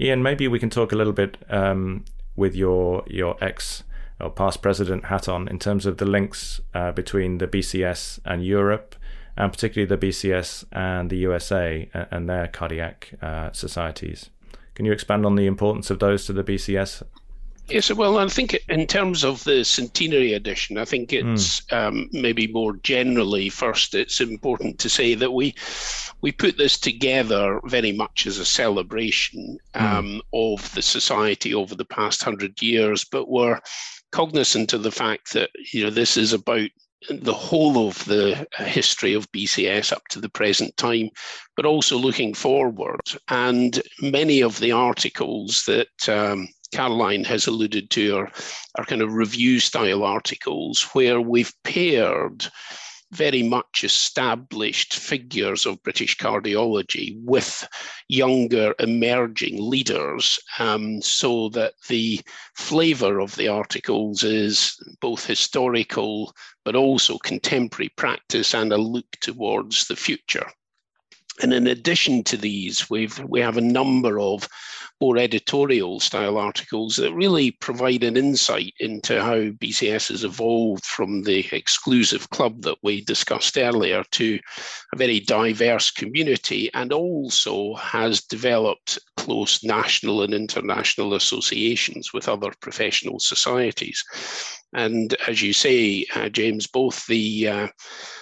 Ian, 0.00 0.22
maybe 0.22 0.48
we 0.48 0.58
can 0.58 0.70
talk 0.70 0.92
a 0.92 0.96
little 0.96 1.12
bit 1.12 1.36
um, 1.50 2.04
with 2.36 2.54
your 2.54 3.04
your 3.06 3.36
ex 3.42 3.84
or 4.20 4.30
past 4.30 4.62
president 4.62 5.06
hat 5.06 5.28
on 5.28 5.48
in 5.48 5.58
terms 5.58 5.86
of 5.86 5.98
the 5.98 6.04
links 6.04 6.60
uh, 6.72 6.92
between 6.92 7.38
the 7.38 7.46
BCS 7.46 8.20
and 8.24 8.44
Europe, 8.44 8.96
and 9.36 9.52
particularly 9.52 9.88
the 9.88 10.06
BCS 10.06 10.64
and 10.72 11.10
the 11.10 11.16
USA 11.18 11.88
and 12.10 12.28
their 12.28 12.48
cardiac 12.48 13.10
uh, 13.22 13.52
societies. 13.52 14.30
Can 14.74 14.84
you 14.84 14.92
expand 14.92 15.24
on 15.24 15.36
the 15.36 15.46
importance 15.46 15.90
of 15.90 15.98
those 15.98 16.26
to 16.26 16.32
the 16.32 16.44
BCS 16.44 17.02
Yes, 17.68 17.90
well, 17.90 18.18
I 18.18 18.28
think 18.28 18.58
in 18.68 18.86
terms 18.86 19.24
of 19.24 19.42
the 19.44 19.64
centenary 19.64 20.34
edition, 20.34 20.76
I 20.76 20.84
think 20.84 21.14
it's 21.14 21.62
mm. 21.62 21.72
um, 21.72 22.10
maybe 22.12 22.46
more 22.46 22.74
generally 22.76 23.48
first. 23.48 23.94
It's 23.94 24.20
important 24.20 24.78
to 24.80 24.90
say 24.90 25.14
that 25.14 25.32
we 25.32 25.54
we 26.20 26.30
put 26.30 26.58
this 26.58 26.78
together 26.78 27.60
very 27.64 27.92
much 27.92 28.26
as 28.26 28.38
a 28.38 28.44
celebration 28.44 29.58
um, 29.74 30.20
mm. 30.34 30.54
of 30.54 30.74
the 30.74 30.82
society 30.82 31.54
over 31.54 31.74
the 31.74 31.86
past 31.86 32.22
hundred 32.22 32.60
years, 32.60 33.02
but 33.02 33.30
we're 33.30 33.60
cognizant 34.12 34.74
of 34.74 34.82
the 34.82 34.92
fact 34.92 35.32
that 35.32 35.48
you 35.72 35.84
know 35.84 35.90
this 35.90 36.18
is 36.18 36.34
about 36.34 36.68
the 37.10 37.34
whole 37.34 37.88
of 37.88 38.04
the 38.04 38.46
history 38.58 39.14
of 39.14 39.30
BCS 39.32 39.92
up 39.92 40.06
to 40.08 40.20
the 40.20 40.28
present 40.28 40.76
time, 40.76 41.10
but 41.56 41.66
also 41.66 41.96
looking 41.96 42.34
forward. 42.34 43.00
And 43.28 43.80
many 44.00 44.42
of 44.42 44.58
the 44.60 44.72
articles 44.72 45.64
that 45.66 46.08
um, 46.08 46.48
Caroline 46.72 47.24
has 47.24 47.46
alluded 47.46 47.90
to 47.90 48.16
are, 48.16 48.32
are 48.76 48.84
kind 48.84 49.02
of 49.02 49.14
review 49.14 49.60
style 49.60 50.02
articles 50.02 50.82
where 50.92 51.20
we've 51.20 51.52
paired 51.62 52.46
very 53.14 53.42
much 53.42 53.84
established 53.84 54.94
figures 54.94 55.66
of 55.66 55.82
British 55.82 56.16
cardiology 56.16 57.16
with 57.22 57.66
younger 58.08 58.74
emerging 58.78 59.56
leaders, 59.58 60.38
um, 60.58 61.00
so 61.00 61.48
that 61.50 61.74
the 61.88 62.20
flavour 62.56 63.20
of 63.20 63.36
the 63.36 63.48
articles 63.48 64.24
is 64.24 64.76
both 65.00 65.24
historical 65.24 66.34
but 66.64 66.74
also 66.74 67.18
contemporary 67.18 67.90
practice 67.96 68.54
and 68.54 68.72
a 68.72 68.76
look 68.76 69.10
towards 69.20 69.86
the 69.86 69.96
future. 69.96 70.50
And 71.42 71.52
in 71.52 71.66
addition 71.66 72.22
to 72.24 72.36
these, 72.36 72.88
we've 72.88 73.18
we 73.18 73.40
have 73.40 73.56
a 73.56 73.72
number 73.78 74.20
of 74.20 74.48
more 75.00 75.18
editorial 75.18 76.00
style 76.00 76.38
articles 76.38 76.96
that 76.96 77.12
really 77.12 77.50
provide 77.50 78.04
an 78.04 78.16
insight 78.16 78.72
into 78.80 79.22
how 79.22 79.36
BCS 79.36 80.08
has 80.08 80.24
evolved 80.24 80.84
from 80.84 81.22
the 81.22 81.46
exclusive 81.52 82.30
club 82.30 82.62
that 82.62 82.78
we 82.82 83.02
discussed 83.02 83.58
earlier 83.58 84.04
to 84.12 84.38
a 84.92 84.96
very 84.96 85.20
diverse 85.20 85.90
community 85.90 86.70
and 86.74 86.92
also 86.92 87.74
has 87.74 88.22
developed 88.22 88.98
close 89.16 89.64
national 89.64 90.22
and 90.22 90.34
international 90.34 91.14
associations 91.14 92.12
with 92.12 92.28
other 92.28 92.52
professional 92.60 93.18
societies. 93.18 94.04
And 94.74 95.14
as 95.28 95.40
you 95.40 95.52
say, 95.52 96.04
uh, 96.14 96.28
James, 96.28 96.66
both 96.66 97.06
the 97.06 97.48
uh, 97.48 97.68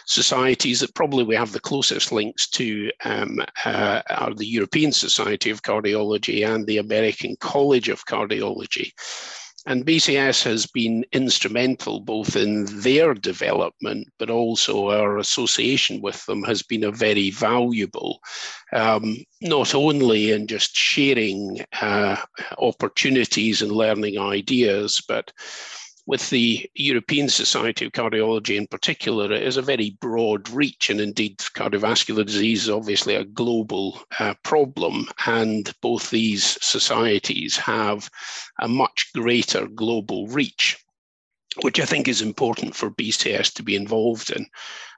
societies 0.06 0.80
that 0.80 0.94
probably 0.94 1.24
we 1.24 1.34
have 1.34 1.52
the 1.52 1.60
closest 1.60 2.12
links 2.12 2.48
to 2.50 2.90
um, 3.04 3.40
uh, 3.64 4.02
are 4.10 4.34
the 4.34 4.46
European 4.46 4.92
Society 4.92 5.50
of 5.50 5.62
Cardiology 5.62 6.46
and 6.46 6.61
the 6.64 6.78
American 6.78 7.36
College 7.40 7.88
of 7.88 8.06
Cardiology. 8.06 8.90
And 9.64 9.86
BCS 9.86 10.42
has 10.42 10.66
been 10.66 11.04
instrumental 11.12 12.00
both 12.00 12.34
in 12.34 12.64
their 12.80 13.14
development, 13.14 14.08
but 14.18 14.28
also 14.28 14.90
our 14.90 15.18
association 15.18 16.00
with 16.00 16.24
them 16.26 16.42
has 16.42 16.62
been 16.64 16.82
a 16.82 16.90
very 16.90 17.30
valuable, 17.30 18.18
um, 18.72 19.18
not 19.40 19.72
only 19.72 20.32
in 20.32 20.48
just 20.48 20.74
sharing 20.74 21.64
uh, 21.80 22.16
opportunities 22.58 23.62
and 23.62 23.70
learning 23.70 24.18
ideas, 24.18 25.00
but 25.06 25.30
with 26.06 26.30
the 26.30 26.68
European 26.74 27.28
Society 27.28 27.86
of 27.86 27.92
Cardiology 27.92 28.56
in 28.56 28.66
particular, 28.66 29.32
it 29.32 29.42
is 29.42 29.56
a 29.56 29.62
very 29.62 29.96
broad 30.00 30.48
reach, 30.50 30.90
and 30.90 31.00
indeed, 31.00 31.38
cardiovascular 31.38 32.26
disease 32.26 32.64
is 32.64 32.70
obviously 32.70 33.14
a 33.14 33.24
global 33.24 34.00
uh, 34.18 34.34
problem, 34.42 35.08
and 35.26 35.72
both 35.80 36.10
these 36.10 36.58
societies 36.60 37.56
have 37.56 38.10
a 38.60 38.68
much 38.68 39.10
greater 39.14 39.66
global 39.68 40.26
reach. 40.28 40.78
Which 41.60 41.78
I 41.78 41.84
think 41.84 42.08
is 42.08 42.22
important 42.22 42.74
for 42.74 42.90
BCS 42.90 43.52
to 43.54 43.62
be 43.62 43.76
involved 43.76 44.30
in. 44.30 44.46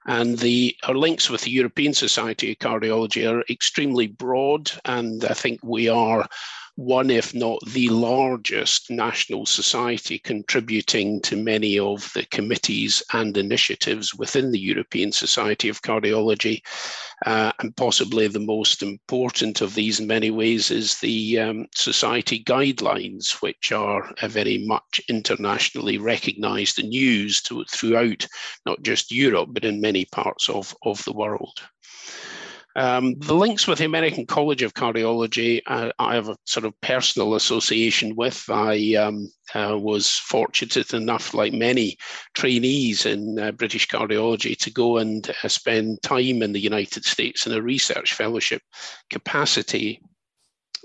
And 0.07 0.39
the 0.39 0.77
our 0.85 0.95
links 0.95 1.29
with 1.29 1.41
the 1.41 1.51
European 1.51 1.95
Society 1.95 2.53
of 2.53 2.59
Cardiology 2.59 3.29
are 3.29 3.43
extremely 3.51 4.07
broad, 4.07 4.71
and 4.85 5.25
I 5.25 5.35
think 5.35 5.59
we 5.65 5.89
are 5.89 6.29
one, 6.77 7.09
if 7.09 7.33
not 7.35 7.61
the 7.67 7.89
largest 7.89 8.91
national 8.91 9.47
society 9.47 10.19
contributing 10.19 11.21
to 11.21 11.37
many 11.37 11.79
of 11.79 12.13
the 12.15 12.25
committees 12.27 13.03
and 13.13 13.37
initiatives 13.37 14.15
within 14.15 14.51
the 14.51 14.59
European 14.59 15.13
Society 15.13 15.69
of 15.69 15.83
Cardiology. 15.83 16.63
Uh, 17.25 17.53
and 17.61 17.77
possibly 17.77 18.27
the 18.27 18.41
most 18.41 18.83
important 18.83 19.61
of 19.61 19.75
these 19.75 20.01
in 20.01 20.07
many 20.07 20.31
ways 20.31 20.71
is 20.71 20.99
the 20.99 21.39
um, 21.39 21.67
society 21.75 22.43
guidelines, 22.43 23.41
which 23.41 23.71
are 23.71 24.13
very 24.23 24.59
much 24.67 25.01
internationally 25.09 25.99
recognized 25.99 26.79
and 26.81 26.93
used 26.93 27.51
throughout 27.71 28.27
not 28.67 28.83
just 28.83 29.13
Europe, 29.13 29.51
but 29.53 29.65
in 29.65 29.81
many 29.81 30.05
parts 30.07 30.49
of, 30.49 30.77
of 30.83 31.03
the 31.05 31.13
world. 31.13 31.61
Um, 32.77 33.15
the 33.19 33.35
links 33.35 33.67
with 33.67 33.79
the 33.79 33.85
American 33.85 34.27
College 34.27 34.63
of 34.63 34.75
Cardiology, 34.75 35.63
uh, 35.67 35.93
I 35.99 36.15
have 36.15 36.29
a 36.29 36.37
sort 36.45 36.65
of 36.65 36.79
personal 36.81 37.35
association 37.35 38.17
with. 38.17 38.45
I 38.49 38.95
um, 38.95 39.31
uh, 39.55 39.79
was 39.79 40.11
fortunate 40.11 40.93
enough, 40.93 41.35
like 41.35 41.53
many 41.53 41.97
trainees 42.35 43.07
in 43.07 43.39
uh, 43.39 43.53
British 43.53 43.87
cardiology, 43.87 44.57
to 44.59 44.71
go 44.73 44.99
and 44.99 45.31
uh, 45.43 45.49
spend 45.49 46.03
time 46.03 46.43
in 46.43 46.53
the 46.53 46.61
United 46.61 47.05
States 47.05 47.47
in 47.47 47.53
a 47.53 47.63
research 47.63 48.15
fellowship 48.15 48.63
capacity 49.09 50.01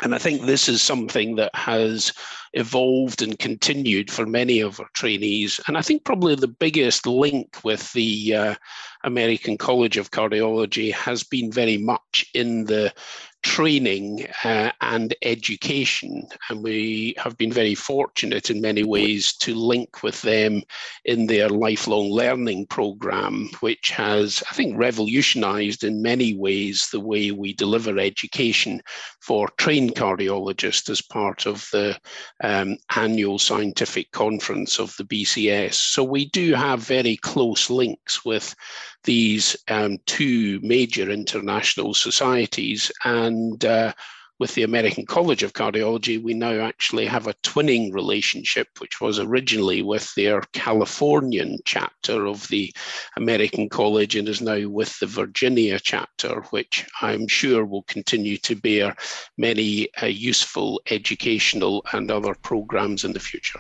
and 0.02 0.16
I 0.16 0.18
think 0.18 0.42
this 0.42 0.70
is 0.70 0.82
something 0.82 1.36
that 1.36 1.54
has 1.56 2.14
evolved 2.54 3.22
and 3.22 3.38
continued 3.38 4.10
for 4.10 4.26
many 4.26 4.62
of 4.62 4.80
our 4.80 4.90
trainees. 4.94 5.60
And 5.68 5.78
I 5.78 5.82
think 5.82 6.06
probably 6.06 6.36
the 6.36 6.48
biggest 6.48 7.06
link 7.06 7.64
with 7.64 7.92
the 7.94 8.36
uh, 8.36 8.56
American 9.04 9.58
College 9.58 9.98
of 9.98 10.12
Cardiology 10.12 10.94
has 10.94 11.24
been 11.24 11.52
very 11.52 11.78
much 11.78 12.26
in 12.34 12.66
the 12.66 12.94
training 13.44 14.26
uh, 14.44 14.72
and 14.82 15.16
education. 15.22 16.28
And 16.50 16.64
we 16.64 17.14
have 17.18 17.38
been 17.38 17.52
very 17.52 17.76
fortunate 17.76 18.50
in 18.50 18.62
many 18.62 18.84
ways 18.84 19.34
to 19.38 19.56
link 19.56 20.04
with 20.04 20.22
them 20.22 20.62
in 21.06 21.28
their 21.28 21.50
lifelong 21.50 22.10
learning 22.10 22.68
program, 22.68 23.50
which 23.62 23.90
has, 23.92 24.44
I 24.50 24.54
think, 24.56 24.78
revolutionized 24.78 25.84
in 25.84 26.02
many 26.02 26.36
ways 26.36 26.90
the 26.92 27.00
way 27.00 27.32
we 27.32 27.54
deliver 27.54 27.98
education 27.98 28.82
for 29.22 29.48
trained 29.58 29.96
cardiologists 29.96 30.90
as 30.90 31.02
part 31.02 31.46
of 31.46 31.68
the 31.72 31.98
um, 32.44 32.78
annual 32.96 33.40
scientific 33.40 34.12
conference 34.12 34.80
of 34.80 34.96
the 34.98 35.06
BCS. 35.06 35.76
So 35.76 36.04
we 36.04 36.26
do 36.30 36.54
have 36.54 36.80
very 36.80 37.18
close 37.18 37.70
links 37.70 38.26
with 38.26 38.56
these 39.04 39.56
um, 39.70 39.98
two 40.06 40.60
major 40.62 41.10
international 41.10 41.94
societies. 41.94 42.92
And 43.06 43.29
uh, 43.66 43.94
with 44.40 44.56
the 44.56 44.64
American 44.64 45.06
College 45.06 45.44
of 45.44 45.54
Cardiology, 45.54 46.22
we 46.22 46.34
now 46.34 46.62
actually 46.62 47.06
have 47.06 47.28
a 47.28 47.34
twinning 47.44 47.94
relationship, 47.94 48.68
which 48.80 49.02
was 49.02 49.20
originally 49.20 49.82
with 49.82 50.14
their 50.16 50.42
Californian 50.54 51.60
chapter 51.66 52.26
of 52.26 52.48
the 52.48 52.74
American 53.18 53.68
College 53.68 54.16
and 54.16 54.30
is 54.30 54.42
now 54.42 54.66
with 54.70 54.98
the 55.00 55.08
Virginia 55.08 55.78
chapter, 55.78 56.42
which 56.52 56.88
I'm 57.02 57.28
sure 57.28 57.66
will 57.66 57.84
continue 57.84 58.38
to 58.38 58.56
bear 58.56 58.96
many 59.38 59.90
uh, 60.02 60.06
useful 60.06 60.82
educational 60.90 61.86
and 61.92 62.10
other 62.10 62.34
programs 62.34 63.04
in 63.04 63.12
the 63.12 63.20
future. 63.20 63.60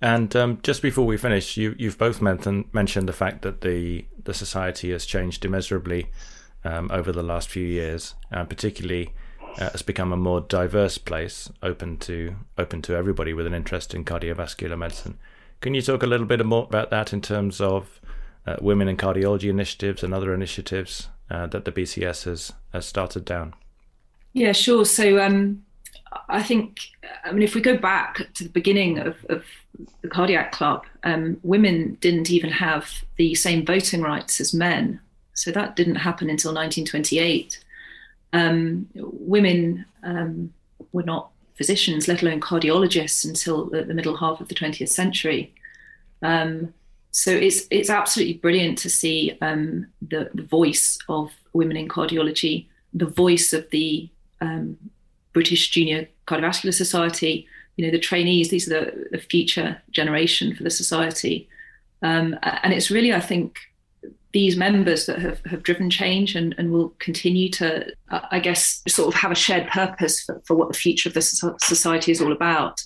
And 0.00 0.36
um, 0.36 0.60
just 0.62 0.80
before 0.80 1.06
we 1.06 1.16
finish, 1.16 1.56
you, 1.56 1.74
you've 1.78 1.98
both 1.98 2.22
mentioned, 2.22 2.66
mentioned 2.72 3.08
the 3.08 3.12
fact 3.12 3.42
that 3.42 3.62
the, 3.62 4.04
the 4.22 4.34
society 4.34 4.92
has 4.92 5.06
changed 5.06 5.44
immeasurably 5.44 6.10
um, 6.64 6.90
over 6.92 7.12
the 7.12 7.22
last 7.22 7.48
few 7.48 7.66
years, 7.66 8.14
and 8.30 8.48
particularly 8.48 9.12
uh, 9.58 9.70
has 9.70 9.82
become 9.82 10.12
a 10.12 10.16
more 10.16 10.40
diverse 10.40 10.98
place, 10.98 11.50
open 11.62 11.98
to 11.98 12.36
open 12.58 12.82
to 12.82 12.96
everybody 12.96 13.32
with 13.32 13.46
an 13.46 13.54
interest 13.54 13.94
in 13.94 14.04
cardiovascular 14.04 14.78
medicine. 14.78 15.18
Can 15.60 15.74
you 15.74 15.82
talk 15.82 16.02
a 16.02 16.06
little 16.06 16.26
bit 16.26 16.44
more 16.44 16.64
about 16.64 16.90
that 16.90 17.12
in 17.12 17.20
terms 17.20 17.60
of 17.60 18.00
uh, 18.46 18.56
women 18.60 18.88
in 18.88 18.96
cardiology 18.96 19.48
initiatives 19.48 20.02
and 20.02 20.12
other 20.12 20.34
initiatives 20.34 21.08
uh, 21.30 21.46
that 21.46 21.64
the 21.64 21.72
BCS 21.72 22.24
has, 22.24 22.52
has 22.72 22.84
started 22.84 23.24
down? 23.24 23.54
Yeah, 24.32 24.52
sure. 24.52 24.84
So 24.84 25.20
um, 25.22 25.64
I 26.28 26.42
think, 26.42 26.80
I 27.24 27.32
mean, 27.32 27.42
if 27.42 27.54
we 27.54 27.60
go 27.60 27.76
back 27.76 28.32
to 28.34 28.44
the 28.44 28.50
beginning 28.50 28.98
of, 28.98 29.16
of 29.28 29.44
the 30.02 30.08
cardiac 30.08 30.52
club, 30.52 30.84
um, 31.04 31.38
women 31.42 31.96
didn't 32.00 32.30
even 32.30 32.50
have 32.50 33.04
the 33.16 33.34
same 33.34 33.64
voting 33.64 34.02
rights 34.02 34.40
as 34.40 34.52
men. 34.52 35.00
So 35.34 35.50
that 35.50 35.76
didn't 35.76 35.96
happen 35.96 36.30
until 36.30 36.50
1928. 36.50 37.62
Um, 38.32 38.88
women 38.94 39.84
um, 40.02 40.52
were 40.92 41.02
not 41.02 41.30
physicians, 41.54 42.08
let 42.08 42.22
alone 42.22 42.40
cardiologists, 42.40 43.24
until 43.24 43.66
the, 43.66 43.82
the 43.82 43.94
middle 43.94 44.16
half 44.16 44.40
of 44.40 44.48
the 44.48 44.54
20th 44.54 44.88
century. 44.88 45.54
Um, 46.22 46.74
so 47.10 47.30
it's 47.30 47.66
it's 47.70 47.90
absolutely 47.90 48.34
brilliant 48.34 48.78
to 48.78 48.90
see 48.90 49.38
um, 49.40 49.86
the, 50.02 50.30
the 50.34 50.42
voice 50.42 50.98
of 51.08 51.30
women 51.52 51.76
in 51.76 51.88
cardiology, 51.88 52.66
the 52.92 53.06
voice 53.06 53.52
of 53.52 53.70
the 53.70 54.08
um, 54.40 54.76
British 55.32 55.70
Junior 55.70 56.08
Cardiovascular 56.26 56.74
Society, 56.74 57.46
you 57.76 57.84
know, 57.84 57.90
the 57.90 57.98
trainees, 57.98 58.50
these 58.50 58.70
are 58.70 58.80
the, 58.80 59.08
the 59.12 59.18
future 59.18 59.80
generation 59.90 60.54
for 60.54 60.62
the 60.62 60.70
society. 60.70 61.48
Um, 62.02 62.38
and 62.42 62.72
it's 62.72 62.90
really, 62.90 63.12
I 63.12 63.20
think, 63.20 63.58
these 64.34 64.56
members 64.56 65.06
that 65.06 65.20
have, 65.20 65.40
have 65.46 65.62
driven 65.62 65.88
change 65.88 66.34
and, 66.34 66.56
and 66.58 66.72
will 66.72 66.90
continue 66.98 67.48
to, 67.48 67.86
I 68.10 68.40
guess, 68.40 68.82
sort 68.88 69.06
of 69.06 69.14
have 69.14 69.30
a 69.30 69.36
shared 69.36 69.68
purpose 69.68 70.22
for, 70.22 70.42
for 70.44 70.56
what 70.56 70.66
the 70.66 70.74
future 70.74 71.08
of 71.08 71.14
the 71.14 71.22
society 71.22 72.10
is 72.10 72.20
all 72.20 72.32
about. 72.32 72.82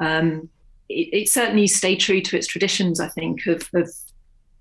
Um, 0.00 0.48
it, 0.88 1.08
it, 1.12 1.28
certainly 1.28 1.66
stayed 1.66 1.96
true 1.96 2.22
to 2.22 2.36
its 2.36 2.46
traditions, 2.46 2.98
I 2.98 3.08
think, 3.08 3.46
of, 3.46 3.68
of 3.74 3.90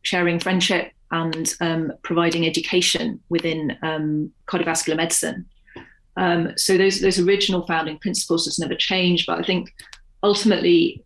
sharing 0.01 0.41
friendship 0.41 0.91
and 1.09 1.53
um, 1.61 1.93
providing 2.03 2.45
education 2.45 3.21
within 3.29 3.77
um, 3.81 4.29
cardiovascular 4.47 4.97
medicine. 4.97 5.45
Um, 6.17 6.51
so 6.57 6.77
those 6.77 6.99
those 6.99 7.19
original 7.19 7.65
founding 7.65 7.97
principles 7.99 8.43
has 8.45 8.59
never 8.59 8.75
changed. 8.75 9.25
But 9.25 9.39
I 9.39 9.43
think 9.43 9.73
ultimately 10.21 11.01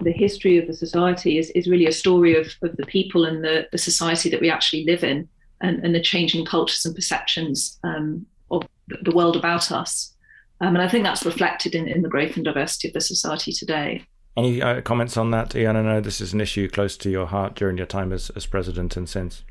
the 0.00 0.12
history 0.12 0.58
of 0.58 0.66
the 0.66 0.74
society 0.74 1.38
is, 1.38 1.50
is 1.50 1.68
really 1.68 1.86
a 1.86 1.92
story 1.92 2.34
of, 2.36 2.54
of 2.62 2.76
the 2.76 2.86
people 2.86 3.24
and 3.24 3.44
the, 3.44 3.68
the 3.72 3.78
society 3.78 4.30
that 4.30 4.40
we 4.40 4.50
actually 4.50 4.84
live 4.84 5.04
in 5.04 5.28
and, 5.60 5.84
and 5.84 5.94
the 5.94 6.00
changing 6.00 6.44
cultures 6.44 6.84
and 6.84 6.94
perceptions 6.94 7.78
um, 7.84 8.26
of 8.50 8.62
the 9.02 9.12
world 9.12 9.36
about 9.36 9.70
us. 9.70 10.14
Um, 10.60 10.74
and 10.76 10.82
I 10.82 10.88
think 10.88 11.04
that's 11.04 11.24
reflected 11.24 11.74
in, 11.74 11.88
in 11.88 12.02
the 12.02 12.08
growth 12.08 12.36
and 12.36 12.44
diversity 12.44 12.88
of 12.88 12.94
the 12.94 13.00
society 13.00 13.52
today. 13.52 14.04
Any 14.36 14.62
uh, 14.62 14.80
comments 14.80 15.16
on 15.16 15.30
that, 15.32 15.54
Ian? 15.54 15.76
I 15.76 15.82
know 15.82 16.00
this 16.00 16.20
is 16.20 16.32
an 16.32 16.40
issue 16.40 16.68
close 16.68 16.96
to 16.98 17.10
your 17.10 17.26
heart 17.26 17.54
during 17.54 17.76
your 17.76 17.86
time 17.86 18.12
as, 18.12 18.30
as 18.30 18.46
president 18.46 18.96
and 18.96 19.08
since. 19.08 19.44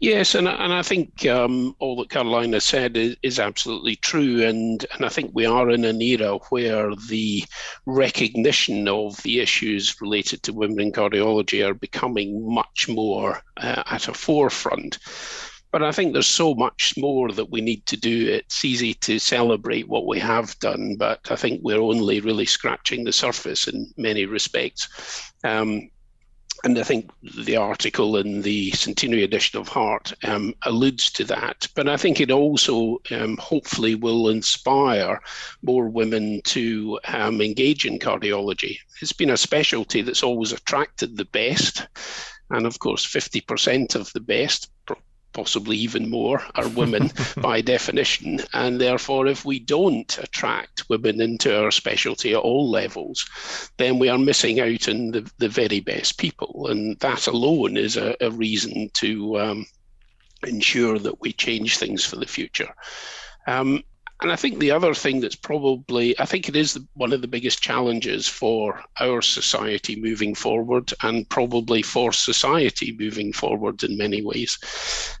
Yes, 0.00 0.36
and 0.36 0.46
and 0.46 0.72
I 0.72 0.82
think 0.82 1.26
um, 1.26 1.74
all 1.80 1.96
that 1.96 2.10
Carolina 2.10 2.60
said 2.60 2.96
is, 2.96 3.16
is, 3.22 3.40
absolutely 3.40 3.96
true, 3.96 4.44
and 4.44 4.86
and 4.94 5.04
I 5.04 5.08
think 5.08 5.32
we 5.34 5.44
are 5.44 5.70
in 5.70 5.84
an 5.84 6.00
era 6.00 6.38
where 6.50 6.94
the 7.08 7.44
recognition 7.84 8.86
of 8.86 9.20
the 9.24 9.40
issues 9.40 10.00
related 10.00 10.44
to 10.44 10.52
women 10.52 10.80
in 10.80 10.92
cardiology 10.92 11.66
are 11.66 11.74
becoming 11.74 12.48
much 12.48 12.88
more 12.88 13.42
uh, 13.56 13.82
at 13.86 14.06
a 14.06 14.14
forefront. 14.14 14.98
But 15.72 15.82
I 15.82 15.90
think 15.90 16.12
there's 16.12 16.28
so 16.28 16.54
much 16.54 16.94
more 16.96 17.32
that 17.32 17.50
we 17.50 17.60
need 17.60 17.84
to 17.86 17.96
do. 17.96 18.28
It's 18.28 18.64
easy 18.64 18.94
to 18.94 19.18
celebrate 19.18 19.88
what 19.88 20.06
we 20.06 20.20
have 20.20 20.58
done, 20.60 20.94
but 20.96 21.28
I 21.30 21.36
think 21.36 21.60
we're 21.62 21.80
only 21.80 22.20
really 22.20 22.46
scratching 22.46 23.02
the 23.02 23.12
surface 23.12 23.66
in 23.66 23.92
many 23.96 24.26
respects. 24.26 24.88
Um, 25.42 25.90
and 26.64 26.78
I 26.78 26.82
think 26.82 27.10
the 27.22 27.56
article 27.56 28.16
in 28.16 28.42
the 28.42 28.70
centenary 28.72 29.22
edition 29.22 29.60
of 29.60 29.68
Heart 29.68 30.12
um, 30.24 30.54
alludes 30.62 31.10
to 31.12 31.24
that. 31.24 31.68
But 31.74 31.88
I 31.88 31.96
think 31.96 32.20
it 32.20 32.30
also 32.30 32.98
um, 33.10 33.36
hopefully 33.36 33.94
will 33.94 34.28
inspire 34.28 35.20
more 35.62 35.88
women 35.88 36.40
to 36.44 36.98
um, 37.06 37.40
engage 37.40 37.86
in 37.86 37.98
cardiology. 37.98 38.78
It's 39.00 39.12
been 39.12 39.30
a 39.30 39.36
specialty 39.36 40.02
that's 40.02 40.24
always 40.24 40.52
attracted 40.52 41.16
the 41.16 41.26
best. 41.26 41.86
And 42.50 42.66
of 42.66 42.78
course, 42.80 43.06
50% 43.06 43.94
of 43.94 44.12
the 44.12 44.20
best 44.20 44.70
possibly 45.38 45.76
even 45.76 46.10
more, 46.10 46.42
are 46.56 46.66
women 46.70 47.12
by 47.36 47.60
definition. 47.60 48.40
And 48.52 48.80
therefore, 48.80 49.28
if 49.28 49.44
we 49.44 49.60
don't 49.60 50.18
attract 50.18 50.88
women 50.88 51.20
into 51.20 51.56
our 51.56 51.70
specialty 51.70 52.32
at 52.32 52.40
all 52.40 52.68
levels, 52.68 53.24
then 53.76 54.00
we 54.00 54.08
are 54.08 54.18
missing 54.18 54.58
out 54.58 54.88
on 54.88 55.12
the, 55.12 55.30
the 55.38 55.48
very 55.48 55.78
best 55.78 56.18
people. 56.18 56.66
And 56.66 56.98
that 56.98 57.28
alone 57.28 57.76
is 57.76 57.96
a, 57.96 58.16
a 58.20 58.32
reason 58.32 58.90
to 58.94 59.38
um, 59.38 59.66
ensure 60.44 60.98
that 60.98 61.20
we 61.20 61.32
change 61.32 61.78
things 61.78 62.04
for 62.04 62.16
the 62.16 62.26
future. 62.26 62.74
Um, 63.46 63.84
and 64.20 64.32
I 64.32 64.36
think 64.36 64.58
the 64.58 64.72
other 64.72 64.94
thing 64.94 65.20
that's 65.20 65.36
probably, 65.36 66.18
I 66.18 66.24
think 66.24 66.48
it 66.48 66.56
is 66.56 66.78
one 66.94 67.12
of 67.12 67.22
the 67.22 67.28
biggest 67.28 67.62
challenges 67.62 68.26
for 68.26 68.82
our 68.98 69.22
society 69.22 69.94
moving 70.00 70.34
forward, 70.34 70.92
and 71.02 71.28
probably 71.28 71.82
for 71.82 72.12
society 72.12 72.96
moving 72.98 73.32
forward 73.32 73.82
in 73.84 73.96
many 73.96 74.22
ways. 74.22 74.58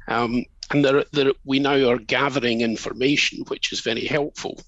Um, 0.08 0.44
and 0.70 0.84
there, 0.84 1.04
there, 1.12 1.32
we 1.44 1.60
now 1.60 1.88
are 1.88 1.98
gathering 1.98 2.60
information, 2.60 3.44
which 3.48 3.72
is 3.72 3.80
very 3.80 4.04
helpful 4.04 4.60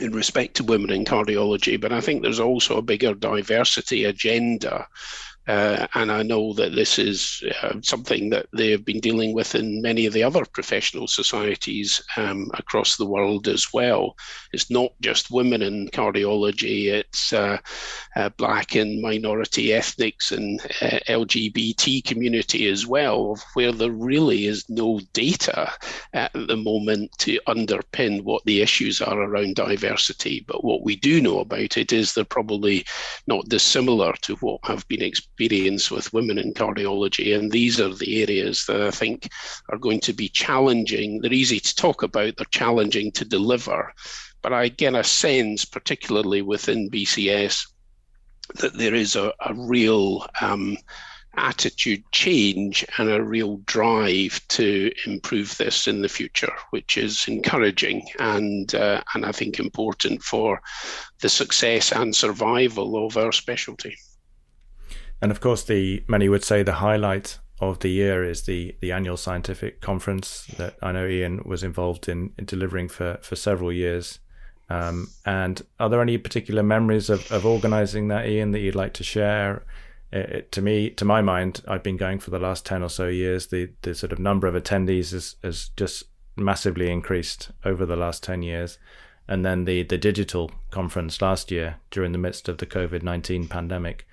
in 0.00 0.12
respect 0.12 0.56
to 0.56 0.64
women 0.64 0.90
in 0.90 1.04
cardiology. 1.04 1.80
But 1.80 1.92
I 1.92 2.00
think 2.00 2.22
there's 2.22 2.40
also 2.40 2.78
a 2.78 2.82
bigger 2.82 3.14
diversity 3.14 4.04
agenda 4.04 4.86
Uh, 5.46 5.86
and 5.94 6.10
I 6.10 6.22
know 6.22 6.52
that 6.54 6.74
this 6.74 6.98
is 6.98 7.44
uh, 7.62 7.74
something 7.82 8.30
that 8.30 8.46
they 8.52 8.70
have 8.70 8.84
been 8.84 8.98
dealing 8.98 9.32
with 9.32 9.54
in 9.54 9.80
many 9.80 10.06
of 10.06 10.12
the 10.12 10.24
other 10.24 10.44
professional 10.44 11.06
societies 11.06 12.02
um, 12.16 12.50
across 12.54 12.96
the 12.96 13.06
world 13.06 13.46
as 13.46 13.72
well. 13.72 14.16
It's 14.52 14.70
not 14.70 14.92
just 15.00 15.30
women 15.30 15.62
in 15.62 15.88
cardiology, 15.88 16.86
it's 16.86 17.32
uh, 17.32 17.58
uh 18.16 18.30
black 18.30 18.74
and 18.74 19.00
minority 19.00 19.72
ethnics 19.72 20.32
and 20.32 20.60
uh, 20.82 20.98
LGBT 21.08 22.04
community 22.04 22.68
as 22.68 22.86
well, 22.86 23.38
where 23.54 23.72
there 23.72 23.92
really 23.92 24.46
is 24.46 24.68
no 24.68 25.00
data 25.12 25.70
at 26.12 26.32
the 26.32 26.56
moment 26.56 27.12
to 27.18 27.38
underpin 27.46 28.22
what 28.22 28.44
the 28.46 28.62
issues 28.62 29.00
are 29.00 29.20
around 29.20 29.54
diversity. 29.54 30.44
But 30.46 30.64
what 30.64 30.82
we 30.82 30.96
do 30.96 31.20
know 31.20 31.38
about 31.38 31.76
it 31.76 31.92
is 31.92 32.14
they're 32.14 32.24
probably 32.24 32.84
not 33.28 33.48
dissimilar 33.48 34.12
to 34.22 34.34
what 34.36 34.60
have 34.64 34.86
been 34.88 35.02
experienced 35.02 35.35
experience 35.36 35.90
with 35.90 36.12
women 36.14 36.38
in 36.38 36.54
cardiology. 36.54 37.36
And 37.36 37.50
these 37.50 37.78
are 37.78 37.92
the 37.92 38.22
areas 38.22 38.64
that 38.66 38.80
I 38.80 38.90
think 38.90 39.28
are 39.68 39.78
going 39.78 40.00
to 40.00 40.14
be 40.14 40.30
challenging. 40.30 41.20
They're 41.20 41.32
easy 41.32 41.60
to 41.60 41.76
talk 41.76 42.02
about, 42.02 42.36
they're 42.36 42.46
challenging 42.50 43.12
to 43.12 43.24
deliver. 43.24 43.92
But 44.40 44.54
I 44.54 44.68
get 44.68 44.94
a 44.94 45.04
sense, 45.04 45.66
particularly 45.66 46.40
within 46.40 46.90
BCS, 46.90 47.66
that 48.54 48.78
there 48.78 48.94
is 48.94 49.14
a, 49.14 49.32
a 49.44 49.52
real 49.54 50.26
um, 50.40 50.78
attitude 51.36 52.02
change 52.12 52.86
and 52.96 53.10
a 53.10 53.22
real 53.22 53.58
drive 53.66 54.40
to 54.48 54.90
improve 55.04 55.54
this 55.58 55.86
in 55.86 56.00
the 56.00 56.08
future, 56.08 56.52
which 56.70 56.96
is 56.96 57.28
encouraging 57.28 58.08
and 58.20 58.74
uh, 58.74 59.02
and 59.14 59.26
I 59.26 59.32
think 59.32 59.58
important 59.58 60.22
for 60.22 60.62
the 61.20 61.28
success 61.28 61.92
and 61.92 62.16
survival 62.16 63.04
of 63.04 63.18
our 63.18 63.32
specialty. 63.32 63.96
And 65.20 65.30
of 65.30 65.40
course, 65.40 65.64
the 65.64 66.04
many 66.08 66.28
would 66.28 66.44
say 66.44 66.62
the 66.62 66.74
highlight 66.74 67.38
of 67.60 67.78
the 67.78 67.88
year 67.88 68.22
is 68.22 68.42
the 68.42 68.76
the 68.80 68.92
annual 68.92 69.16
scientific 69.16 69.80
conference 69.80 70.46
that 70.58 70.76
I 70.82 70.92
know 70.92 71.06
Ian 71.06 71.42
was 71.44 71.62
involved 71.62 72.08
in, 72.08 72.32
in 72.38 72.44
delivering 72.44 72.88
for 72.88 73.18
for 73.22 73.36
several 73.36 73.72
years. 73.72 74.18
Um, 74.68 75.08
and 75.24 75.62
are 75.78 75.88
there 75.88 76.02
any 76.02 76.18
particular 76.18 76.62
memories 76.62 77.08
of, 77.08 77.30
of 77.30 77.46
organizing 77.46 78.08
that, 78.08 78.26
Ian, 78.26 78.50
that 78.50 78.58
you'd 78.58 78.74
like 78.74 78.94
to 78.94 79.04
share? 79.04 79.64
It, 80.12 80.30
it, 80.30 80.52
to 80.52 80.60
me, 80.60 80.90
to 80.90 81.04
my 81.04 81.22
mind, 81.22 81.62
I've 81.68 81.84
been 81.84 81.96
going 81.96 82.18
for 82.18 82.30
the 82.30 82.40
last 82.40 82.66
ten 82.66 82.82
or 82.82 82.90
so 82.90 83.06
years. 83.06 83.46
The 83.46 83.70
the 83.82 83.94
sort 83.94 84.12
of 84.12 84.18
number 84.18 84.46
of 84.46 84.54
attendees 84.54 85.12
has, 85.12 85.36
has 85.42 85.70
just 85.76 86.04
massively 86.36 86.90
increased 86.90 87.52
over 87.64 87.86
the 87.86 87.96
last 87.96 88.22
ten 88.22 88.42
years, 88.42 88.78
and 89.26 89.46
then 89.46 89.64
the 89.64 89.82
the 89.82 89.98
digital 89.98 90.50
conference 90.70 91.22
last 91.22 91.50
year 91.50 91.76
during 91.90 92.12
the 92.12 92.18
midst 92.18 92.48
of 92.48 92.58
the 92.58 92.66
COVID 92.66 93.02
nineteen 93.02 93.48
pandemic 93.48 94.06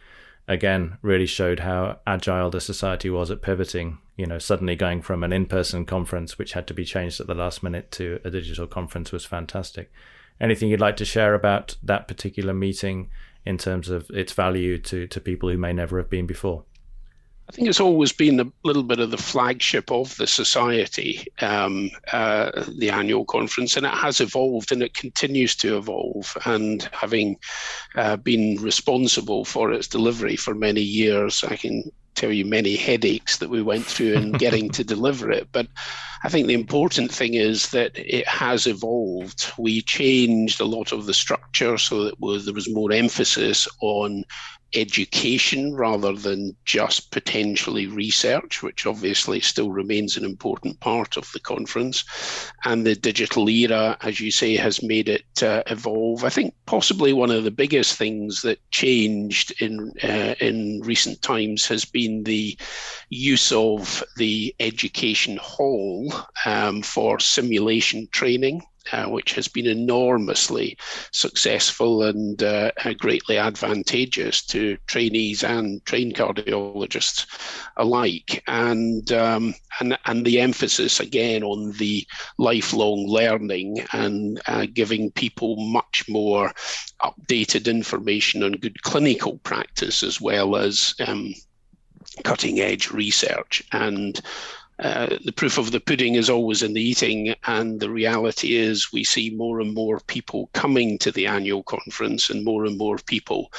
again 0.47 0.97
really 1.01 1.25
showed 1.25 1.59
how 1.59 1.99
agile 2.05 2.49
the 2.49 2.59
society 2.59 3.09
was 3.09 3.31
at 3.31 3.41
pivoting 3.41 3.97
you 4.17 4.25
know 4.25 4.37
suddenly 4.37 4.75
going 4.75 5.01
from 5.01 5.23
an 5.23 5.33
in-person 5.33 5.85
conference 5.85 6.37
which 6.37 6.53
had 6.53 6.67
to 6.67 6.73
be 6.73 6.85
changed 6.85 7.19
at 7.19 7.27
the 7.27 7.33
last 7.33 7.63
minute 7.63 7.91
to 7.91 8.19
a 8.23 8.29
digital 8.29 8.67
conference 8.67 9.11
was 9.11 9.25
fantastic. 9.25 9.91
Anything 10.39 10.69
you'd 10.69 10.79
like 10.79 10.97
to 10.97 11.05
share 11.05 11.33
about 11.33 11.75
that 11.83 12.07
particular 12.07 12.53
meeting 12.53 13.09
in 13.45 13.57
terms 13.57 13.89
of 13.89 14.09
its 14.11 14.33
value 14.33 14.77
to 14.79 15.07
to 15.07 15.21
people 15.21 15.49
who 15.49 15.57
may 15.57 15.73
never 15.73 15.97
have 15.97 16.09
been 16.09 16.27
before 16.27 16.63
I 17.49 17.51
think 17.51 17.67
it's 17.67 17.79
always 17.79 18.13
been 18.13 18.39
a 18.39 18.51
little 18.63 18.83
bit 18.83 18.99
of 18.99 19.11
the 19.11 19.17
flagship 19.17 19.91
of 19.91 20.15
the 20.15 20.27
society, 20.27 21.27
um, 21.41 21.91
uh, 22.11 22.63
the 22.77 22.89
annual 22.89 23.25
conference, 23.25 23.75
and 23.75 23.85
it 23.85 23.93
has 23.93 24.21
evolved 24.21 24.71
and 24.71 24.81
it 24.81 24.93
continues 24.93 25.55
to 25.57 25.77
evolve. 25.77 26.37
And 26.45 26.83
having 26.93 27.37
uh, 27.95 28.15
been 28.15 28.55
responsible 28.61 29.43
for 29.45 29.71
its 29.73 29.87
delivery 29.87 30.37
for 30.37 30.55
many 30.55 30.81
years, 30.81 31.43
I 31.43 31.57
can 31.57 31.91
tell 32.15 32.31
you 32.31 32.45
many 32.45 32.75
headaches 32.75 33.37
that 33.37 33.49
we 33.49 33.61
went 33.61 33.85
through 33.85 34.13
in 34.13 34.31
getting 34.45 34.69
to 34.69 34.83
deliver 34.83 35.29
it. 35.29 35.49
But 35.51 35.67
I 36.23 36.29
think 36.29 36.47
the 36.47 36.53
important 36.53 37.11
thing 37.11 37.33
is 37.33 37.71
that 37.71 37.91
it 37.95 38.27
has 38.27 38.65
evolved. 38.65 39.51
We 39.57 39.81
changed 39.81 40.61
a 40.61 40.65
lot 40.65 40.93
of 40.93 41.05
the 41.05 41.13
structure 41.13 41.77
so 41.77 42.05
that 42.05 42.19
was, 42.19 42.45
there 42.45 42.53
was 42.53 42.69
more 42.69 42.93
emphasis 42.93 43.67
on 43.81 44.23
education 44.75 45.75
rather 45.75 46.13
than 46.13 46.55
just 46.65 47.11
potentially 47.11 47.87
research, 47.87 48.63
which 48.63 48.85
obviously 48.85 49.39
still 49.39 49.71
remains 49.71 50.17
an 50.17 50.25
important 50.25 50.79
part 50.79 51.17
of 51.17 51.31
the 51.31 51.39
conference. 51.39 52.03
And 52.65 52.85
the 52.85 52.95
digital 52.95 53.49
era, 53.49 53.97
as 54.01 54.19
you 54.19 54.31
say, 54.31 54.55
has 54.55 54.83
made 54.83 55.09
it 55.09 55.43
uh, 55.43 55.63
evolve. 55.67 56.23
I 56.23 56.29
think 56.29 56.53
possibly 56.65 57.13
one 57.13 57.31
of 57.31 57.43
the 57.43 57.51
biggest 57.51 57.95
things 57.95 58.41
that 58.41 58.59
changed 58.71 59.61
in 59.61 59.93
uh, 60.03 60.35
in 60.39 60.81
recent 60.83 61.21
times 61.21 61.65
has 61.67 61.85
been 61.85 62.23
the 62.23 62.57
use 63.09 63.51
of 63.51 64.03
the 64.17 64.55
education 64.59 65.37
hall 65.37 66.13
um, 66.45 66.81
for 66.81 67.19
simulation 67.19 68.07
training 68.11 68.61
uh, 68.91 69.05
which 69.05 69.33
has 69.33 69.47
been 69.47 69.67
enormously 69.67 70.77
successful 71.11 72.03
and 72.03 72.43
uh, 72.43 72.71
greatly 72.97 73.37
advantageous 73.37 74.45
to 74.45 74.77
trainees 74.87 75.43
and 75.43 75.83
trained 75.85 76.15
cardiologists 76.15 77.25
alike. 77.77 78.43
And, 78.47 79.11
um, 79.11 79.55
and, 79.79 79.97
and 80.05 80.25
the 80.25 80.39
emphasis 80.41 80.99
again 80.99 81.43
on 81.43 81.71
the 81.73 82.05
lifelong 82.37 83.07
learning 83.07 83.85
and 83.93 84.41
uh, 84.47 84.67
giving 84.73 85.11
people 85.11 85.55
much 85.57 86.05
more 86.09 86.51
updated 87.01 87.67
information 87.67 88.43
on 88.43 88.51
good 88.53 88.81
clinical 88.83 89.37
practice 89.39 90.03
as 90.03 90.19
well 90.19 90.55
as 90.55 90.95
um, 91.05 91.33
cutting 92.23 92.59
edge 92.59 92.91
research. 92.91 93.63
And 93.71 94.19
uh, 94.79 95.17
the 95.23 95.31
proof 95.31 95.57
of 95.57 95.71
the 95.71 95.79
pudding 95.79 96.15
is 96.15 96.29
always 96.29 96.63
in 96.63 96.73
the 96.73 96.81
eating, 96.81 97.35
and 97.45 97.79
the 97.79 97.89
reality 97.89 98.55
is 98.55 98.91
we 98.91 99.03
see 99.03 99.29
more 99.29 99.59
and 99.59 99.73
more 99.73 99.99
people 100.07 100.49
coming 100.53 100.97
to 100.99 101.11
the 101.11 101.27
annual 101.27 101.63
conference 101.63 102.29
and 102.29 102.43
more 102.43 102.65
and 102.65 102.77
more 102.77 102.97
people 102.97 103.51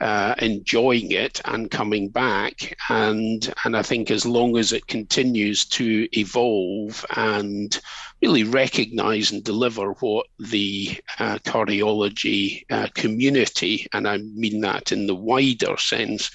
uh, 0.00 0.34
enjoying 0.38 1.12
it 1.12 1.40
and 1.44 1.70
coming 1.70 2.08
back. 2.08 2.76
And 2.88 3.52
and 3.64 3.76
I 3.76 3.82
think 3.82 4.10
as 4.10 4.26
long 4.26 4.56
as 4.56 4.72
it 4.72 4.86
continues 4.86 5.64
to 5.66 6.08
evolve 6.18 7.04
and 7.16 7.78
really 8.22 8.44
recognize 8.44 9.30
and 9.32 9.42
deliver 9.42 9.92
what 10.00 10.26
the 10.38 10.98
uh, 11.18 11.38
cardiology 11.38 12.64
uh, 12.70 12.88
community, 12.94 13.86
and 13.92 14.06
I 14.06 14.18
mean 14.18 14.60
that 14.60 14.92
in 14.92 15.06
the 15.06 15.14
wider 15.14 15.76
sense, 15.76 16.30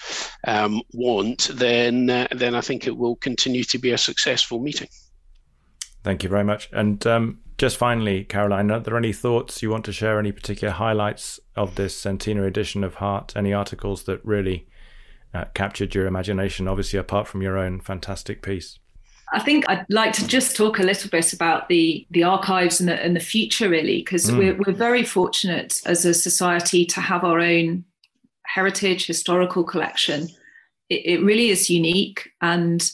um, 0.48 0.82
want, 0.94 1.50
then 1.54 2.10
uh, 2.10 2.28
then 2.32 2.56
I 2.56 2.62
think 2.62 2.88
it 2.88 2.98
will 2.98 3.16
continue 3.16 3.64
to 3.66 3.78
be 3.78 3.92
a 3.92 3.98
successful 3.98 4.60
meeting. 4.60 4.90
Thank 6.04 6.24
you 6.24 6.30
very 6.30 6.44
much. 6.44 6.70
And 6.72 7.06
um, 7.08 7.40
just 7.58 7.78
finally, 7.78 8.26
Caroline, 8.26 8.70
are 8.70 8.80
there 8.80 8.98
any 8.98 9.14
thoughts 9.14 9.64
you 9.64 9.70
want 9.72 9.86
to 9.86 9.94
share? 9.94 10.20
Any 10.20 10.32
particular 10.32 10.74
highlights 10.74 11.40
of 11.56 11.76
this 11.76 11.98
centenary 11.98 12.48
edition 12.48 12.84
of 12.84 12.96
Heart? 12.96 13.34
Any 13.36 13.54
articles 13.54 14.04
that 14.04 14.24
really 14.24 14.68
uh, 15.34 15.46
captured 15.54 15.96
your 15.96 16.06
imagination? 16.06 16.68
Obviously, 16.68 17.00
apart 17.00 17.28
from 17.28 17.42
your 17.42 17.58
own 17.58 17.80
fantastic 17.80 18.42
piece. 18.42 18.78
I 19.36 19.40
think 19.40 19.66
I'd 19.68 19.86
like 19.90 20.14
to 20.14 20.26
just 20.26 20.56
talk 20.56 20.80
a 20.80 20.84
little 20.84 21.10
bit 21.10 21.34
about 21.34 21.68
the 21.68 22.08
the 22.10 22.24
archives 22.24 22.80
and 22.80 22.88
the, 22.88 23.04
and 23.04 23.14
the 23.14 23.20
future, 23.20 23.68
really, 23.68 23.98
because 23.98 24.32
mm. 24.32 24.38
we're 24.38 24.56
we're 24.56 24.74
very 24.74 25.04
fortunate 25.04 25.82
as 25.86 26.06
a 26.06 26.14
society 26.14 26.86
to 26.86 27.02
have 27.02 27.26
our 27.26 27.42
own 27.42 27.84
heritage 28.46 29.06
historical 29.06 29.66
collection. 29.66 30.30
It, 30.90 31.06
it 31.06 31.24
really 31.24 31.50
is 31.50 31.70
unique, 31.70 32.32
and 32.40 32.90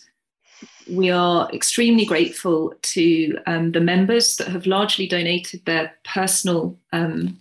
we 0.90 1.12
are 1.12 1.48
extremely 1.54 2.06
grateful 2.06 2.74
to 2.82 3.38
um, 3.46 3.72
the 3.72 3.80
members 3.80 4.38
that 4.38 4.48
have 4.48 4.66
largely 4.66 5.06
donated 5.06 5.64
their 5.66 5.94
personal 6.04 6.76
um, 6.92 7.38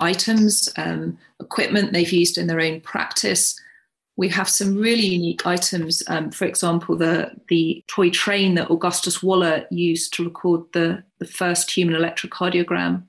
items, 0.00 0.72
um, 0.78 1.18
equipment 1.38 1.92
they've 1.92 2.12
used 2.12 2.38
in 2.38 2.46
their 2.46 2.62
own 2.62 2.80
practice. 2.80 3.60
We 4.16 4.28
have 4.30 4.48
some 4.48 4.76
really 4.76 5.06
unique 5.06 5.46
items. 5.46 6.02
Um, 6.08 6.30
for 6.30 6.46
example, 6.46 6.96
the, 6.96 7.32
the 7.48 7.84
toy 7.86 8.10
train 8.10 8.54
that 8.54 8.70
Augustus 8.70 9.22
Waller 9.22 9.66
used 9.70 10.14
to 10.14 10.24
record 10.24 10.62
the, 10.72 11.02
the 11.18 11.26
first 11.26 11.70
human 11.70 11.94
electrocardiogram, 11.94 13.02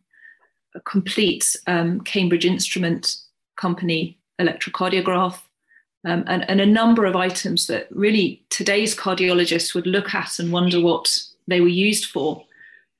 a 0.75 0.79
complete 0.81 1.55
um, 1.65 2.01
Cambridge 2.01 2.45
Instrument 2.45 3.17
Company 3.55 4.19
electrocardiograph, 4.39 5.39
um, 6.05 6.23
and, 6.27 6.49
and 6.49 6.61
a 6.61 6.65
number 6.65 7.05
of 7.05 7.15
items 7.15 7.67
that 7.67 7.87
really 7.89 8.43
today's 8.49 8.95
cardiologists 8.95 9.73
would 9.73 9.87
look 9.87 10.13
at 10.13 10.39
and 10.39 10.51
wonder 10.51 10.79
what 10.79 11.17
they 11.47 11.61
were 11.61 11.67
used 11.67 12.05
for. 12.05 12.43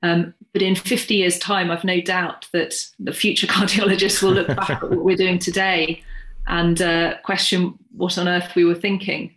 Um, 0.02 0.34
but 0.52 0.62
in 0.62 0.74
50 0.74 1.14
years' 1.14 1.38
time, 1.38 1.70
I've 1.70 1.84
no 1.84 2.00
doubt 2.00 2.46
that 2.52 2.74
the 2.98 3.12
future 3.12 3.46
cardiologists 3.48 4.22
will 4.22 4.32
look 4.32 4.48
back 4.48 4.70
at 4.70 4.82
what 4.82 5.04
we're 5.04 5.16
doing 5.16 5.38
today 5.38 6.02
and 6.46 6.80
uh, 6.80 7.14
question 7.22 7.78
what 7.98 8.18
on 8.18 8.28
earth 8.28 8.54
we 8.54 8.64
were 8.64 8.74
thinking. 8.74 9.36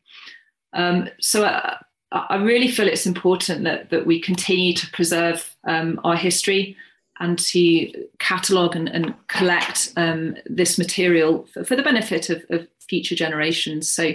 Um, 0.74 1.10
so 1.20 1.44
uh, 1.44 1.78
I 2.12 2.38
really 2.38 2.68
feel 2.68 2.88
it's 2.88 3.06
important 3.06 3.64
that, 3.64 3.90
that 3.90 4.06
we 4.06 4.20
continue 4.20 4.74
to 4.74 4.90
preserve 4.92 5.56
um, 5.66 6.00
our 6.04 6.16
history 6.16 6.78
and 7.20 7.38
to 7.38 7.92
catalogue 8.20 8.76
and, 8.76 8.90
and 8.90 9.14
collect 9.28 9.94
um, 9.96 10.36
this 10.46 10.78
material 10.78 11.48
for, 11.54 11.64
for, 11.64 11.76
the 11.76 11.84
benefit 11.84 12.30
of, 12.30 12.44
of 12.50 12.68
future 12.90 13.16
generations. 13.16 13.92
So, 13.92 14.14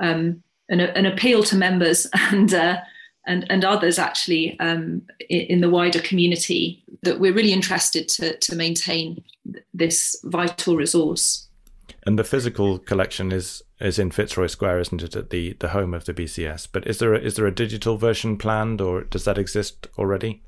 um, 0.00 0.42
an, 0.68 0.80
an, 0.80 1.06
appeal 1.06 1.42
to 1.44 1.56
members 1.56 2.06
and 2.14 2.52
uh, 2.52 2.78
and, 3.26 3.46
and 3.50 3.64
others 3.64 3.98
actually 3.98 4.58
um, 4.60 5.02
in, 5.28 5.40
in, 5.40 5.60
the 5.60 5.70
wider 5.70 6.00
community 6.00 6.84
that 7.02 7.20
we're 7.20 7.32
really 7.32 7.52
interested 7.52 8.08
to, 8.08 8.36
to 8.38 8.56
maintain 8.56 9.22
this 9.72 10.16
vital 10.24 10.76
resource. 10.76 11.48
And 12.04 12.18
the 12.18 12.24
physical 12.24 12.78
collection 12.78 13.30
is 13.30 13.62
is 13.80 13.98
in 13.98 14.10
Fitzroy 14.10 14.46
Square, 14.46 14.80
isn't 14.80 15.02
it, 15.02 15.16
at 15.16 15.30
the, 15.30 15.54
the 15.54 15.68
home 15.68 15.94
of 15.94 16.04
the 16.04 16.14
BCS? 16.14 16.68
But 16.70 16.86
is 16.86 16.98
there 16.98 17.14
a, 17.14 17.18
is 17.18 17.36
there 17.36 17.46
a 17.46 17.54
digital 17.54 17.96
version 17.96 18.36
planned, 18.36 18.80
or 18.80 19.02
does 19.02 19.24
that 19.24 19.38
exist 19.38 19.86
already? 19.98 20.42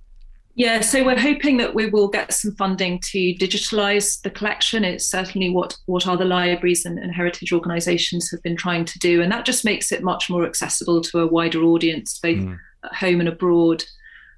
Yeah, 0.57 0.83
so 0.83 1.05
we're 1.05 1.19
hoping 1.19 1.57
that 1.57 1.75
we 1.75 1.87
will 1.87 2.07
get 2.07 2.33
some 2.33 2.55
funding 2.55 3.01
to 3.11 3.19
digitalise 3.35 4.23
the 4.23 4.31
collection. 4.31 4.85
It's 4.85 5.07
certainly 5.07 5.51
what 5.51 5.77
what 5.87 6.07
other 6.07 6.25
libraries 6.25 6.85
and, 6.85 6.99
and, 6.99 7.13
heritage 7.13 7.53
organisations 7.53 8.31
have 8.31 8.43
been 8.43 8.57
trying 8.57 8.85
to 8.85 8.99
do, 9.01 9.21
and 9.21 9.33
that 9.33 9.45
just 9.45 9.65
makes 9.65 9.91
it 9.91 10.03
much 10.03 10.31
more 10.31 10.47
accessible 10.47 11.01
to 11.03 11.21
a 11.21 11.27
wider 11.27 11.63
audience, 11.63 12.19
both 12.21 12.39
mm. 12.39 12.59
at 12.85 12.95
home 12.95 13.21
and 13.21 13.29
abroad. 13.29 13.85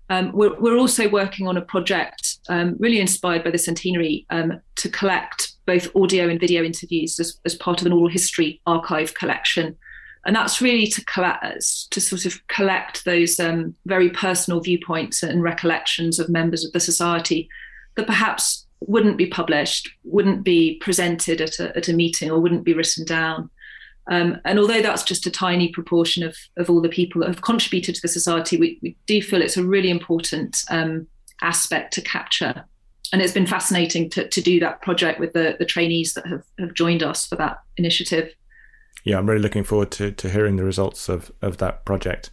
Um, 0.08 0.30
we're, 0.32 0.58
we're 0.60 0.78
also 0.78 1.08
working 1.08 1.48
on 1.48 1.56
a 1.56 1.62
project 1.62 2.38
um, 2.48 2.76
really 2.78 3.00
inspired 3.00 3.42
by 3.42 3.50
the 3.50 3.58
centenary 3.58 4.24
um, 4.30 4.60
to 4.76 4.88
collect 4.88 5.55
both 5.66 5.94
audio 5.94 6.28
and 6.28 6.40
video 6.40 6.62
interviews 6.62 7.18
as, 7.20 7.38
as 7.44 7.54
part 7.54 7.80
of 7.80 7.86
an 7.86 7.92
oral 7.92 8.08
history 8.08 8.60
archive 8.66 9.14
collection 9.14 9.76
and 10.26 10.34
that's 10.34 10.60
really 10.60 10.88
to 10.88 11.04
collect, 11.04 11.90
to 11.92 12.00
sort 12.00 12.26
of 12.26 12.44
collect 12.48 13.04
those 13.04 13.38
um, 13.38 13.74
very 13.86 14.10
personal 14.10 14.60
viewpoints 14.60 15.22
and 15.22 15.40
recollections 15.40 16.18
of 16.18 16.28
members 16.28 16.64
of 16.64 16.72
the 16.72 16.80
society 16.80 17.48
that 17.94 18.08
perhaps 18.08 18.66
wouldn't 18.80 19.16
be 19.16 19.26
published, 19.26 19.88
wouldn't 20.02 20.42
be 20.42 20.78
presented 20.80 21.40
at 21.40 21.60
a, 21.60 21.74
at 21.76 21.88
a 21.88 21.92
meeting, 21.92 22.28
or 22.28 22.40
wouldn't 22.40 22.64
be 22.64 22.74
written 22.74 23.04
down. 23.04 23.48
Um, 24.10 24.40
and 24.44 24.58
although 24.58 24.82
that's 24.82 25.04
just 25.04 25.26
a 25.26 25.30
tiny 25.30 25.68
proportion 25.68 26.24
of, 26.24 26.36
of 26.56 26.68
all 26.68 26.82
the 26.82 26.88
people 26.88 27.20
that 27.20 27.28
have 27.28 27.42
contributed 27.42 27.94
to 27.94 28.02
the 28.02 28.08
society, 28.08 28.56
we, 28.56 28.80
we 28.82 28.96
do 29.06 29.22
feel 29.22 29.40
it's 29.40 29.56
a 29.56 29.64
really 29.64 29.90
important 29.90 30.64
um, 30.70 31.06
aspect 31.40 31.94
to 31.94 32.02
capture. 32.02 32.64
And 33.12 33.22
it's 33.22 33.32
been 33.32 33.46
fascinating 33.46 34.10
to, 34.10 34.28
to 34.28 34.40
do 34.40 34.58
that 34.60 34.82
project 34.82 35.20
with 35.20 35.32
the, 35.32 35.56
the 35.58 35.64
trainees 35.64 36.14
that 36.14 36.26
have, 36.26 36.44
have 36.58 36.74
joined 36.74 37.02
us 37.02 37.26
for 37.26 37.36
that 37.36 37.58
initiative 37.76 38.34
yeah, 39.06 39.18
I'm 39.18 39.28
really 39.28 39.40
looking 39.40 39.62
forward 39.62 39.92
to, 39.92 40.10
to 40.10 40.28
hearing 40.28 40.56
the 40.56 40.64
results 40.64 41.08
of, 41.08 41.30
of 41.40 41.58
that 41.58 41.84
project 41.84 42.30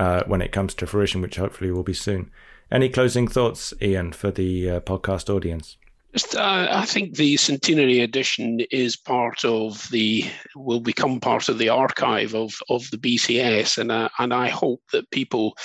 uh, 0.00 0.24
when 0.26 0.42
it 0.42 0.50
comes 0.50 0.74
to 0.74 0.86
fruition, 0.86 1.22
which 1.22 1.36
hopefully 1.36 1.70
will 1.70 1.84
be 1.84 1.94
soon. 1.94 2.32
Any 2.72 2.88
closing 2.88 3.28
thoughts, 3.28 3.72
Ian, 3.80 4.12
for 4.12 4.32
the 4.32 4.68
uh, 4.68 4.80
podcast 4.80 5.32
audience? 5.32 5.76
Just, 6.12 6.34
uh, 6.34 6.66
I 6.72 6.84
think 6.86 7.14
the 7.14 7.36
centenary 7.36 8.00
edition 8.00 8.60
is 8.72 8.96
part 8.96 9.44
of 9.44 9.88
the 9.90 10.24
will 10.56 10.80
become 10.80 11.20
part 11.20 11.48
of 11.48 11.58
the 11.58 11.68
archive 11.68 12.34
of 12.34 12.52
of 12.68 12.90
the 12.90 12.96
BCS, 12.96 13.78
and 13.78 13.92
uh, 13.92 14.08
and 14.18 14.34
I 14.34 14.48
hope 14.48 14.82
that 14.92 15.10
people 15.10 15.56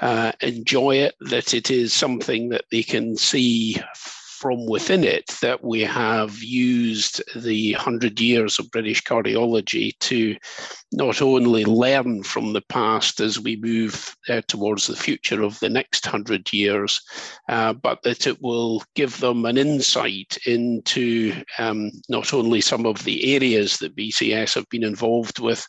uh, 0.00 0.32
enjoy 0.40 0.96
it. 0.96 1.14
That 1.20 1.54
it 1.54 1.70
is 1.70 1.92
something 1.92 2.50
that 2.50 2.64
they 2.70 2.82
can 2.82 3.16
see 3.16 3.76
from 4.40 4.66
within 4.66 5.04
it 5.04 5.26
that 5.42 5.62
we 5.62 5.80
have 5.82 6.42
used 6.42 7.22
the 7.36 7.74
100 7.74 8.18
years 8.18 8.58
of 8.58 8.70
British 8.70 9.02
cardiology 9.02 9.92
to 10.00 10.34
not 10.92 11.20
only 11.20 11.62
learn 11.66 12.22
from 12.22 12.54
the 12.54 12.62
past 12.62 13.20
as 13.20 13.38
we 13.38 13.56
move 13.56 14.16
uh, 14.30 14.40
towards 14.48 14.86
the 14.86 14.96
future 14.96 15.42
of 15.42 15.60
the 15.60 15.68
next 15.68 16.06
100 16.06 16.50
years, 16.54 17.02
uh, 17.50 17.74
but 17.74 18.02
that 18.02 18.26
it 18.26 18.40
will 18.40 18.82
give 18.94 19.20
them 19.20 19.44
an 19.44 19.58
insight 19.58 20.38
into 20.46 21.34
um, 21.58 21.90
not 22.08 22.32
only 22.32 22.62
some 22.62 22.86
of 22.86 23.04
the 23.04 23.34
areas 23.34 23.76
that 23.76 23.94
BCS 23.94 24.54
have 24.54 24.68
been 24.70 24.84
involved 24.84 25.38
with, 25.38 25.66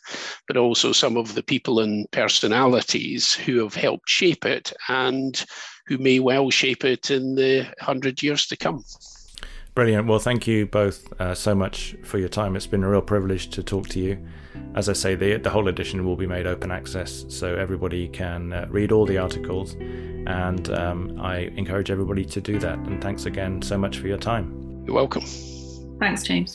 but 0.48 0.56
also 0.56 0.92
some 0.92 1.18
of 1.18 1.34
the 1.34 1.42
people 1.42 1.80
and 1.80 2.10
personalities 2.10 3.34
who 3.34 3.62
have 3.62 3.74
helped 3.74 4.08
shape 4.08 4.46
it 4.46 4.72
and 4.88 5.44
who 5.92 5.98
may 6.02 6.18
well 6.18 6.50
shape 6.50 6.84
it 6.84 7.10
in 7.10 7.34
the 7.34 7.66
hundred 7.80 8.22
years 8.22 8.46
to 8.46 8.56
come. 8.56 8.82
Brilliant. 9.74 10.06
Well, 10.06 10.18
thank 10.18 10.46
you 10.46 10.66
both 10.66 11.12
uh, 11.20 11.34
so 11.34 11.54
much 11.54 11.96
for 12.02 12.18
your 12.18 12.28
time. 12.28 12.56
It's 12.56 12.66
been 12.66 12.82
a 12.82 12.88
real 12.88 13.02
privilege 13.02 13.50
to 13.50 13.62
talk 13.62 13.88
to 13.88 14.00
you. 14.00 14.18
As 14.74 14.88
I 14.88 14.94
say, 14.94 15.14
the, 15.14 15.36
the 15.36 15.50
whole 15.50 15.68
edition 15.68 16.04
will 16.04 16.16
be 16.16 16.26
made 16.26 16.46
open 16.46 16.70
access, 16.70 17.24
so 17.28 17.56
everybody 17.56 18.08
can 18.08 18.52
uh, 18.52 18.66
read 18.70 18.92
all 18.92 19.06
the 19.06 19.18
articles. 19.18 19.74
And 20.26 20.70
um, 20.70 21.20
I 21.20 21.50
encourage 21.56 21.90
everybody 21.90 22.24
to 22.26 22.40
do 22.40 22.58
that. 22.58 22.78
And 22.78 23.02
thanks 23.02 23.26
again 23.26 23.60
so 23.62 23.76
much 23.76 23.98
for 23.98 24.08
your 24.08 24.18
time. 24.18 24.84
You're 24.86 24.94
welcome. 24.94 25.24
Thanks, 25.98 26.22
James. 26.22 26.54